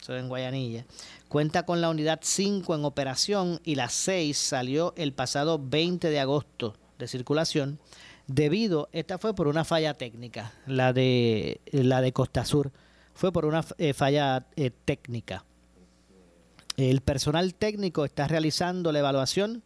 [0.00, 0.84] eso en Guayanilla,
[1.26, 6.20] cuenta con la unidad 5 en operación y la 6 salió el pasado 20 de
[6.20, 7.80] agosto de circulación
[8.28, 12.70] debido, esta fue por una falla técnica, la de, la de Costa Sur,
[13.14, 15.44] fue por una eh, falla eh, técnica.
[16.76, 19.62] El personal técnico está realizando la evaluación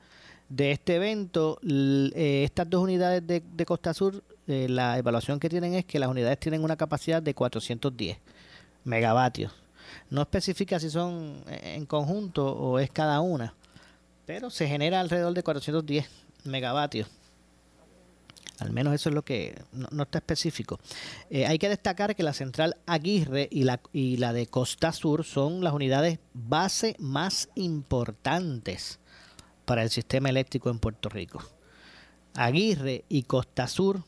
[0.48, 1.58] de este evento.
[1.62, 6.38] estas dos unidades de Costa Sur eh, la evaluación que tienen es que las unidades
[6.38, 8.18] tienen una capacidad de 410
[8.84, 9.52] megavatios.
[10.08, 13.54] No especifica si son en conjunto o es cada una,
[14.24, 16.08] pero se genera alrededor de 410
[16.44, 17.08] megavatios.
[18.58, 20.78] Al menos eso es lo que no, está específico.
[21.28, 25.24] Eh, hay que destacar que la central Aguirre y la, y la de Costa Sur
[25.24, 28.98] son las unidades base más importantes
[29.66, 31.42] para el sistema eléctrico en Puerto Rico.
[32.34, 34.04] Aguirre y Costa Sur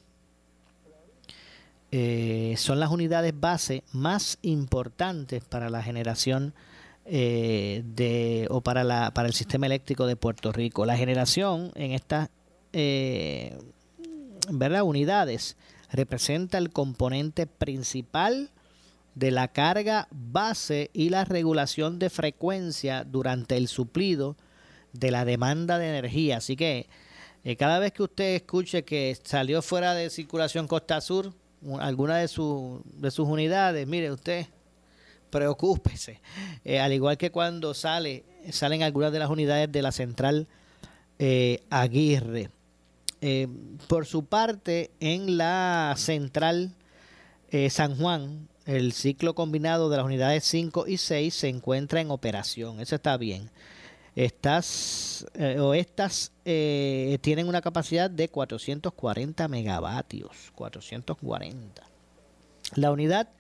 [1.91, 6.55] eh, son las unidades base más importantes para la generación
[7.05, 10.87] eh, de o para la para el sistema eléctrico de Puerto Rico.
[10.87, 12.31] La generación en estas
[14.51, 14.83] ¿verdad?
[14.83, 15.57] unidades
[15.91, 18.51] representa el componente principal
[19.15, 24.37] de la carga base y la regulación de frecuencia durante el suplido
[24.93, 26.37] de la demanda de energía.
[26.37, 26.89] Así que
[27.45, 31.33] eh, cada vez que usted escuche que salió fuera de circulación Costa Sur
[31.81, 34.47] alguna de, de sus unidades, mire usted,
[35.31, 36.21] preocúpese.
[36.65, 40.47] Eh, al igual que cuando sale, salen algunas de las unidades de la central
[41.19, 42.51] eh, Aguirre.
[43.89, 46.75] Por su parte, en la central
[47.71, 52.81] San Juan, el ciclo combinado de las unidades 5 y 6 se encuentra en operación.
[52.81, 53.51] Eso está bien.
[54.15, 60.53] Estas eh, o estas eh, tienen una capacidad de 440 megavatios.
[60.55, 61.83] 440.
[62.75, 63.31] La unidad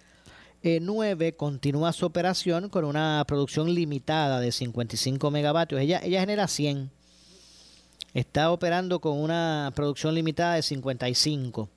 [0.63, 5.83] 9 eh, continúa su operación con una producción limitada de 55 megavatios.
[5.83, 6.91] Ella, ella genera 100.
[8.15, 11.69] Está operando con una producción limitada de 55.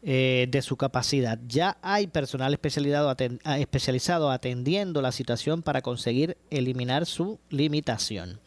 [0.00, 1.40] Eh, de su capacidad.
[1.48, 3.12] Ya hay personal especializado,
[3.42, 8.38] ah, especializado atendiendo la situación para conseguir eliminar su limitación.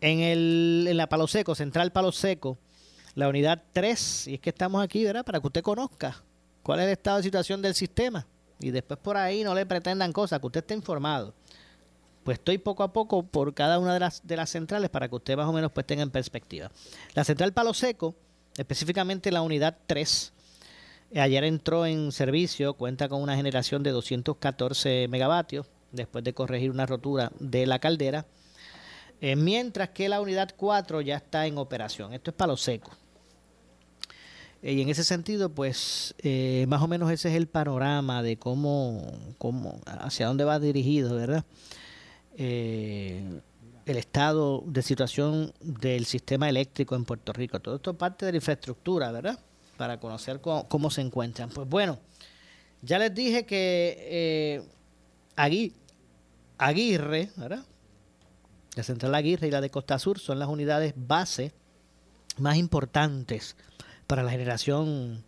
[0.00, 2.58] En, el, en la Palo Seco, Central Palo Seco,
[3.14, 5.24] la unidad 3, y es que estamos aquí, ¿verdad?
[5.24, 6.20] Para que usted conozca
[6.64, 8.26] cuál es el estado de situación del sistema.
[8.58, 11.32] Y después por ahí no le pretendan cosas, que usted esté informado.
[12.24, 15.48] Pues estoy poco a poco por cada una de las, centrales para que usted más
[15.48, 16.70] o menos pues tenga en perspectiva.
[17.14, 18.14] La central Palo Seco,
[18.56, 20.32] específicamente la unidad 3,
[21.14, 26.86] Ayer entró en servicio, cuenta con una generación de 214 megavatios después de corregir una
[26.86, 28.24] rotura de la caldera,
[29.20, 32.14] eh, mientras que la unidad 4 ya está en operación.
[32.14, 32.90] Esto es palo seco.
[34.62, 38.38] Eh, y en ese sentido, pues eh, más o menos ese es el panorama de
[38.38, 41.44] cómo, cómo hacia dónde va dirigido, ¿verdad?
[42.36, 43.42] El
[43.86, 47.60] estado de situación del sistema eléctrico en Puerto Rico.
[47.60, 49.38] Todo esto parte de la infraestructura, ¿verdad?
[49.82, 51.50] para conocer cómo, se encuentran.
[51.50, 51.98] Pues bueno,
[52.82, 54.62] ya les dije que eh,
[56.56, 57.64] Aguirre, ¿verdad?
[58.76, 61.52] La Central Aguirre y la de Costa Sur son las unidades base
[62.38, 63.56] más importantes
[64.06, 65.24] para la generación,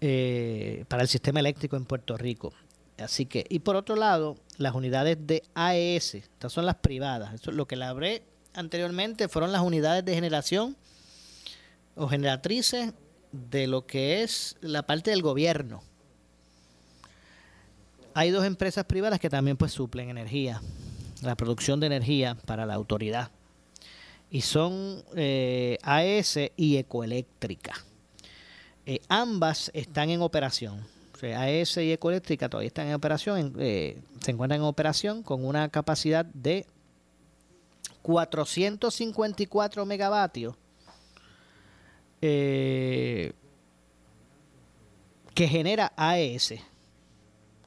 [0.00, 2.52] eh, para el sistema eléctrico en Puerto Rico.
[3.00, 7.34] Así que, y por otro lado, las unidades de AES, estas son las privadas.
[7.34, 8.22] Eso, lo que le hablé
[8.54, 10.76] anteriormente fueron las unidades de generación
[11.94, 12.92] o generatrices
[13.32, 15.82] de lo que es la parte del gobierno.
[18.14, 20.60] Hay dos empresas privadas que también pues suplen energía,
[21.22, 23.30] la producción de energía para la autoridad.
[24.30, 27.74] Y son eh, AES y Ecoeléctrica.
[28.86, 30.84] Eh, ambas están en operación.
[31.22, 36.24] AES y Ecoeléctrica todavía están en operación, eh, se encuentran en operación con una capacidad
[36.24, 36.66] de
[38.02, 40.56] 454 megavatios
[42.22, 43.32] eh,
[45.34, 46.54] que genera AES.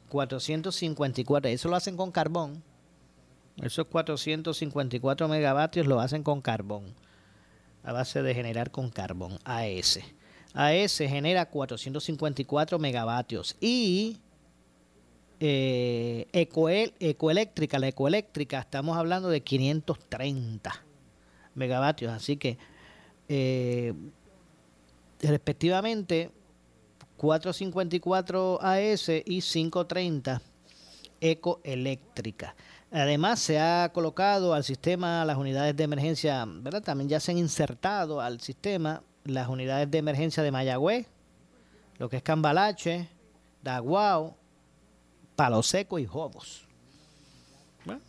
[0.09, 1.49] 454.
[1.49, 2.63] Eso lo hacen con carbón.
[3.57, 6.93] Esos 454 megavatios lo hacen con carbón.
[7.83, 9.39] A base de generar con carbón.
[9.43, 9.99] AES.
[10.53, 13.55] AES genera 454 megavatios.
[13.59, 14.19] Y
[15.39, 20.85] eh, ecoeléctrica, la ecoeléctrica, estamos hablando de 530
[21.55, 22.11] megavatios.
[22.13, 22.57] Así que
[23.27, 23.93] eh,
[25.21, 26.31] respectivamente
[27.17, 30.41] 454 AS y 530
[31.21, 32.55] ecoeléctrica.
[32.91, 36.83] Además se ha colocado al sistema las unidades de emergencia, ¿verdad?
[36.83, 41.07] También ya se han insertado al sistema las unidades de emergencia de Mayagüez,
[41.97, 43.07] lo que es Cambalache,
[43.61, 44.35] Daguao,
[45.35, 46.67] Palo Seco y Jobos.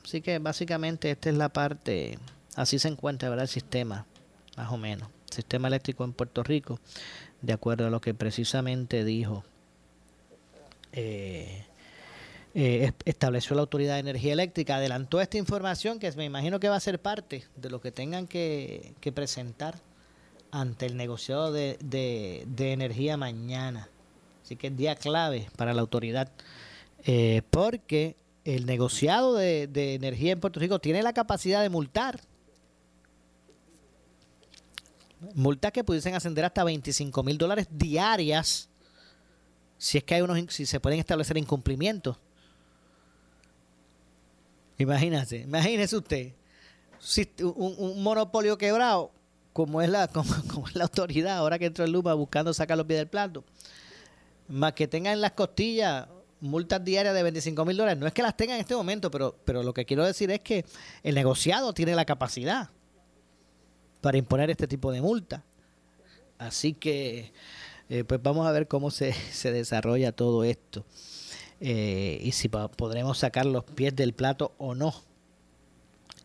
[0.05, 2.19] así que básicamente esta es la parte,
[2.57, 4.07] así se encuentra el sistema,
[4.57, 5.09] más o menos.
[5.31, 6.79] Sistema eléctrico en Puerto Rico,
[7.43, 9.45] de acuerdo a lo que precisamente dijo,
[10.93, 11.65] eh,
[12.57, 16.77] eh, estableció la Autoridad de Energía Eléctrica, adelantó esta información que me imagino que va
[16.77, 19.75] a ser parte de lo que tengan que, presentar
[20.55, 23.89] ante el negociado de, energía mañana.
[24.43, 26.31] Así que es día clave para la autoridad,
[27.05, 32.21] eh, porque el negociado de, de energía en Puerto Rico tiene la capacidad de multar
[35.35, 38.69] multas que pudiesen ascender hasta 25 mil dólares diarias
[39.79, 42.17] si es que hay unos si se pueden establecer incumplimientos.
[44.79, 46.33] Imagínese, imagínese usted
[47.41, 49.11] un, monopolio quebrado
[49.55, 50.09] como es la
[50.49, 53.43] como, es la autoridad ahora que entró el Luma buscando sacar los pies del plato,
[54.49, 56.07] más que tengan en las costillas
[56.41, 57.99] multas diarias de 25 mil dólares.
[57.99, 60.41] No es que las tengan en este momento, pero, pero lo que quiero decir es
[60.41, 60.67] que
[61.03, 62.69] el negociado tiene la capacidad
[64.03, 65.43] para imponer este tipo de multa.
[66.37, 67.33] Así que,
[67.89, 70.85] eh, pues vamos a ver cómo se, desarrolla todo esto.
[71.61, 74.93] eh, y si podremos sacar los pies del plato o no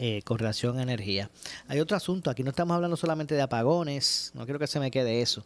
[0.02, 1.30] eh, con relación a energía.
[1.68, 4.92] Hay otro asunto, aquí no estamos hablando solamente de apagones, no quiero que se me
[4.92, 5.46] quede eso.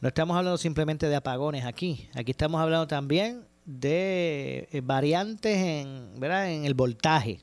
[0.00, 6.18] No estamos hablando simplemente de apagones aquí, aquí estamos hablando también de eh, variantes en,
[6.18, 6.50] ¿verdad?
[6.50, 7.42] en el voltaje.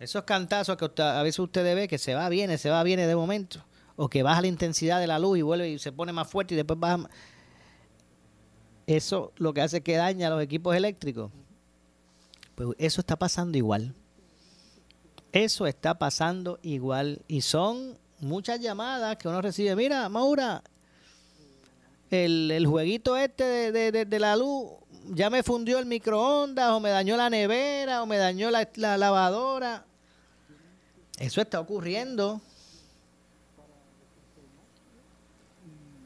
[0.00, 3.16] Esos cantazos que a veces usted ve que se va, viene, se va, viene de
[3.16, 3.64] momento,
[3.96, 6.52] o que baja la intensidad de la luz y vuelve y se pone más fuerte
[6.52, 7.08] y después baja.
[8.86, 11.32] Eso lo que hace es que daña a los equipos eléctricos.
[12.54, 13.94] Pues eso está pasando igual.
[15.32, 17.22] Eso está pasando igual.
[17.26, 19.74] Y son muchas llamadas que uno recibe.
[19.74, 20.62] Mira, Maura,
[22.10, 24.72] el, jueguito este de, la luz
[25.08, 28.98] ya me fundió el microondas o me dañó la nevera o me dañó la, la
[28.98, 29.86] lavadora.
[31.18, 32.40] Eso está ocurriendo.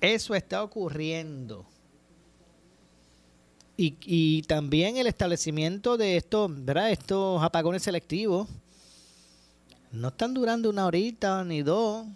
[0.00, 1.66] Eso está ocurriendo.
[3.76, 6.92] Y, y, también el establecimiento de estos, ¿verdad?
[6.92, 8.48] estos apagones selectivos
[9.96, 12.06] no están durando una horita ni dos.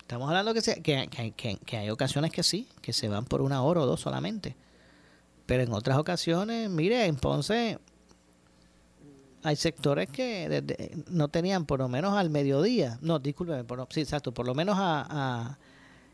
[0.00, 3.62] Estamos hablando que, que, que, que, hay ocasiones que sí, que se van por una
[3.62, 4.56] hora o dos solamente.
[5.46, 7.78] Pero en otras ocasiones, mire, en Ponce
[9.42, 10.64] hay sectores que
[11.08, 14.76] no tenían por lo menos al mediodía, no, discúlpeme, por, sí, exacto, por lo menos
[14.78, 15.56] a,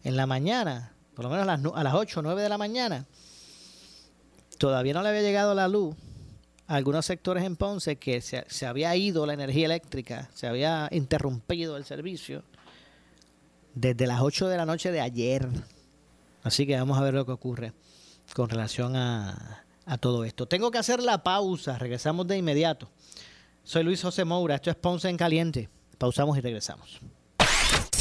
[0.03, 2.59] en la mañana, por lo menos a las, a las 8 o 9 de la
[2.59, 3.07] mañana,
[4.59, 5.97] todavía no le había llegado la luz
[6.67, 11.77] algunos sectores en Ponce que se, se, había ido la energía eléctrica, se había interrumpido
[11.77, 12.43] el servicio
[13.75, 15.49] desde las 8 de la noche de ayer.
[16.43, 17.73] Así que vamos a ver lo que ocurre
[18.35, 20.47] con relación a, a todo esto.
[20.47, 22.91] Tengo que hacer la pausa, regresamos de inmediato.
[23.63, 25.69] Soy Luis José Moura, esto es Ponce en Caliente.
[25.99, 27.01] Pausamos y regresamos.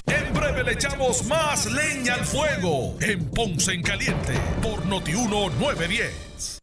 [0.05, 6.62] En breve le echamos más leña al fuego en Ponce en Caliente por Notiuno 910.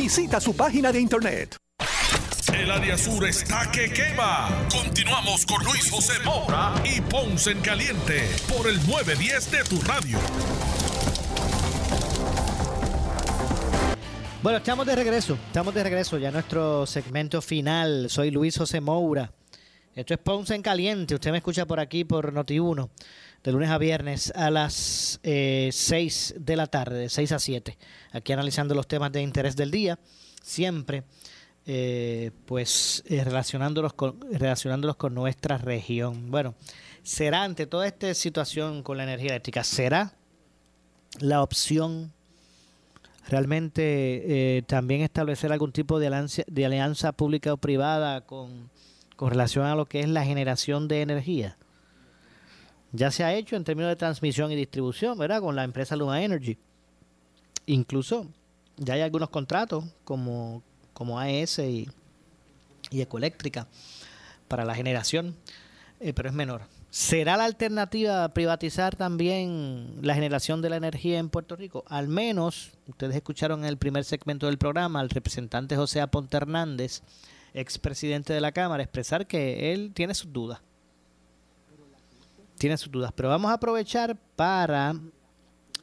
[0.01, 1.57] Visita su página de internet.
[2.51, 4.49] El área sur está que quema.
[4.71, 10.17] Continuamos con Luis José Moura y Ponce en Caliente por el 910 de tu radio.
[14.41, 15.37] Bueno, estamos de regreso.
[15.45, 18.09] Estamos de regreso ya nuestro segmento final.
[18.09, 19.31] Soy Luis José Moura.
[19.93, 21.13] Esto es Ponce en Caliente.
[21.13, 22.89] Usted me escucha por aquí por Noti1
[23.43, 27.77] de lunes a viernes a las 6 eh, de la tarde, de 6 a 7,
[28.11, 29.97] aquí analizando los temas de interés del día,
[30.43, 31.03] siempre
[31.65, 36.29] eh, pues eh, relacionándolos, con, relacionándolos con nuestra región.
[36.29, 36.55] Bueno,
[37.03, 40.13] será ante toda esta situación con la energía eléctrica, será
[41.19, 42.13] la opción
[43.27, 48.69] realmente también establecer algún tipo de alianza, de alianza pública o privada con,
[49.15, 51.57] con relación a lo que es la generación de energía
[52.93, 55.41] ya se ha hecho en términos de transmisión y distribución, ¿verdad?
[55.41, 56.57] Con la empresa Luma Energy.
[57.65, 58.27] Incluso
[58.77, 60.61] ya hay algunos contratos como,
[60.93, 61.89] como AES y,
[62.91, 63.67] Ecoeléctrica
[64.49, 65.37] para la generación,
[66.01, 66.63] eh, pero es menor.
[66.89, 71.85] ¿Será la alternativa privatizar también la generación de la energía en Puerto Rico?
[71.87, 77.01] Al menos, ustedes escucharon en el primer segmento del programa al representante José Aponte Hernández,
[77.53, 80.59] expresidente de la Cámara, expresar que él tiene sus dudas
[82.61, 83.11] tiene sus dudas.
[83.15, 84.93] Pero vamos a aprovechar para,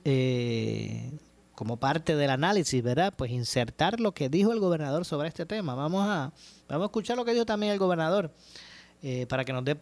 [0.05, 1.11] eh,
[1.57, 3.13] como parte del análisis, ¿verdad?
[3.17, 5.75] Pues insertar lo que dijo el gobernador sobre este tema.
[5.75, 6.33] Vamos a,
[6.69, 8.31] vamos a escuchar lo que dijo también el gobernador
[9.03, 9.77] eh, para que nos dé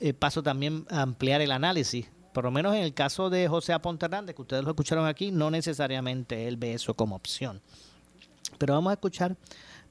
[0.00, 2.10] eh, paso también a ampliar el análisis.
[2.34, 5.30] Por lo menos en el caso de José Aponte Hernández, que ustedes lo escucharon aquí,
[5.30, 7.60] no necesariamente él ve eso como opción.
[8.58, 9.36] Pero vamos a escuchar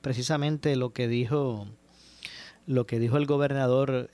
[0.02, 1.68] precisamente lo que dijo
[2.68, 4.10] lo que dijo el gobernador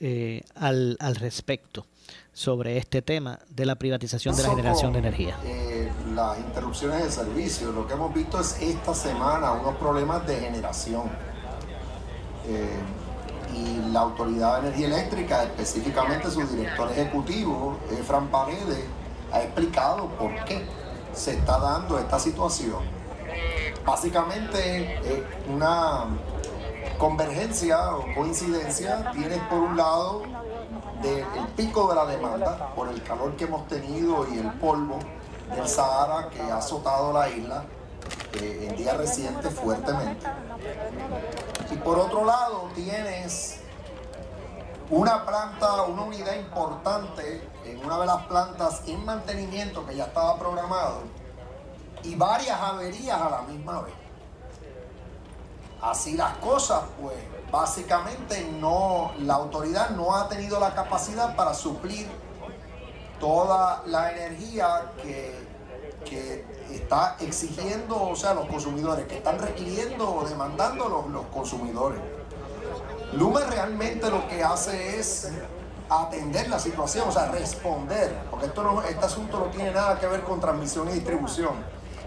[0.54, 1.86] al, al respecto
[2.32, 5.36] sobre este tema de la privatización de la generación de energía.
[5.44, 10.36] Eh, las interrupciones de servicio, lo que hemos visto es esta semana unos problemas de
[10.36, 11.04] generación.
[12.46, 12.78] Eh,
[13.54, 18.84] y la Autoridad de Energía Eléctrica, específicamente su director ejecutivo, Fran Paredes,
[19.32, 20.66] ha explicado por qué
[21.14, 22.80] se está dando esta situación.
[23.84, 26.06] Básicamente, una
[26.98, 30.22] convergencia o coincidencia, tienes por un lado
[31.02, 31.24] del
[31.56, 34.98] pico de la demanda por el calor que hemos tenido y el polvo
[35.54, 37.64] del Sahara que ha azotado la isla
[38.40, 40.26] eh, en días recientes fuertemente.
[41.70, 43.60] Y por otro lado tienes
[44.90, 50.38] una planta, una unidad importante en una de las plantas en mantenimiento que ya estaba
[50.38, 51.00] programado
[52.02, 54.05] y varias averías a la misma vez.
[55.80, 57.16] Así las cosas, pues
[57.50, 62.08] básicamente no, la autoridad no ha tenido la capacidad para suplir
[63.20, 65.56] toda la energía que,
[66.70, 71.98] está exigiendo, o sea, los consumidores, que están requiriendo o demandando los, los consumidores.
[73.12, 75.28] Luma realmente lo que hace es
[75.88, 80.06] atender la situación, o sea, responder, porque esto no, este asunto no tiene nada que
[80.06, 81.54] ver con transmisión y distribución.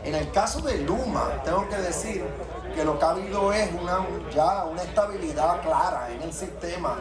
[0.03, 2.25] En el caso de Luma, tengo que decir
[2.73, 6.97] que lo que ha habido es una, ya una estabilidad clara en el sistema.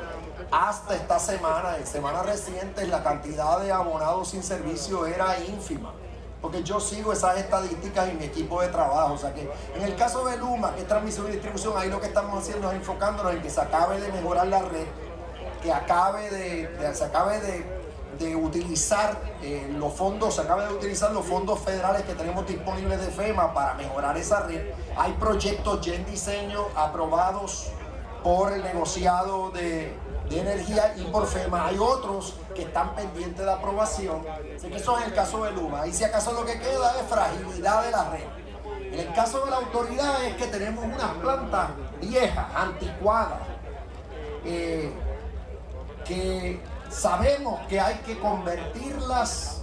[0.51, 5.93] Hasta esta semana, en semanas recientes, la cantidad de abonados sin servicio era ínfima.
[6.41, 9.15] Porque yo sigo esas estadísticas en mi equipo de trabajo.
[9.15, 12.01] O sea que en el caso de Luma, que es transmisión y distribución, ahí lo
[12.01, 14.87] que estamos haciendo es enfocándonos en que se acabe de mejorar la red
[15.63, 17.78] que acabe de, se acabe de,
[18.35, 23.09] utilizar eh, los fondos, se acabe de utilizar los fondos federales que tenemos disponibles de
[23.09, 24.73] FEMA para mejorar esa red.
[24.97, 27.71] Hay proyectos ya en diseño aprobados
[28.23, 29.97] por el negociado de,
[30.31, 31.69] energía y por FEMA.
[31.69, 34.23] Hay otros que están pendientes de aprobación.
[34.59, 35.87] Sé que eso es el caso de Luma.
[35.87, 38.25] Y si acaso lo que queda es fragilidad de la red.
[38.93, 43.41] En el caso de la autoridad es que tenemos unas plantas viejas, anticuadas.
[44.45, 44.93] Eh,
[46.09, 46.61] que
[46.91, 49.63] sabemos que hay que convertirlas,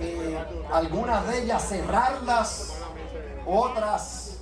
[0.00, 0.38] eh,
[0.72, 2.74] algunas de ellas cerrarlas,
[3.46, 4.38] otras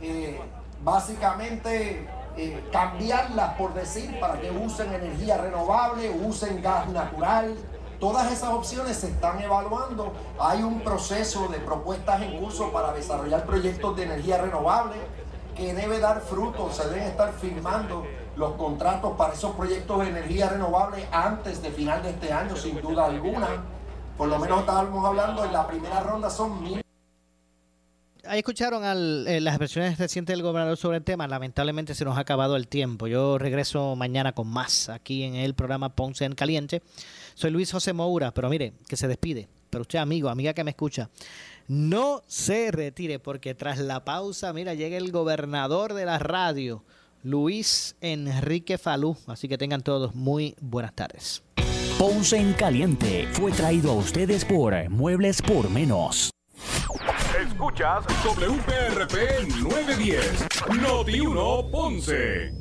[0.00, 0.40] eh,
[0.82, 7.54] básicamente eh, cambiarlas por decir para que usen energía renovable, usen gas natural.
[8.00, 10.12] Todas esas opciones se están evaluando.
[10.38, 14.96] Hay un proceso de propuestas en curso para desarrollar proyectos de energía renovable
[15.56, 18.04] que debe dar frutos, se deben estar firmando
[18.36, 22.80] los contratos para esos proyectos de energía renovable antes de final de este año, sin
[22.80, 23.48] duda alguna.
[24.16, 26.82] Por lo menos estábamos hablando en la primera ronda son mil.
[28.28, 31.28] Ahí escucharon eh, las expresiones recientes del gobernador sobre el tema.
[31.28, 33.06] Lamentablemente se nos ha acabado el tiempo.
[33.06, 36.82] Yo regreso mañana con más aquí en el programa Ponce en Caliente.
[37.34, 39.48] Soy Luis José Moura, pero mire, que se despide.
[39.70, 41.08] Pero usted, amigo, amiga que me escucha,
[41.68, 46.82] no se retire porque tras la pausa, mira, llega el gobernador de la radio
[47.22, 49.16] Luis Enrique Falú.
[49.26, 51.42] Así que tengan todos muy buenas tardes.
[51.98, 56.30] Ponce en Caliente fue traído a ustedes por Muebles por Menos.
[57.40, 60.46] Escuchas WPRP 910,
[60.80, 62.52] Noti 1 Ponce.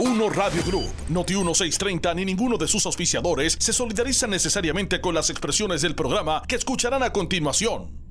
[0.00, 5.28] Uno Radio Group, Noti 1630 ni ninguno de sus auspiciadores se solidarizan necesariamente con las
[5.28, 8.07] expresiones del programa que escucharán a continuación.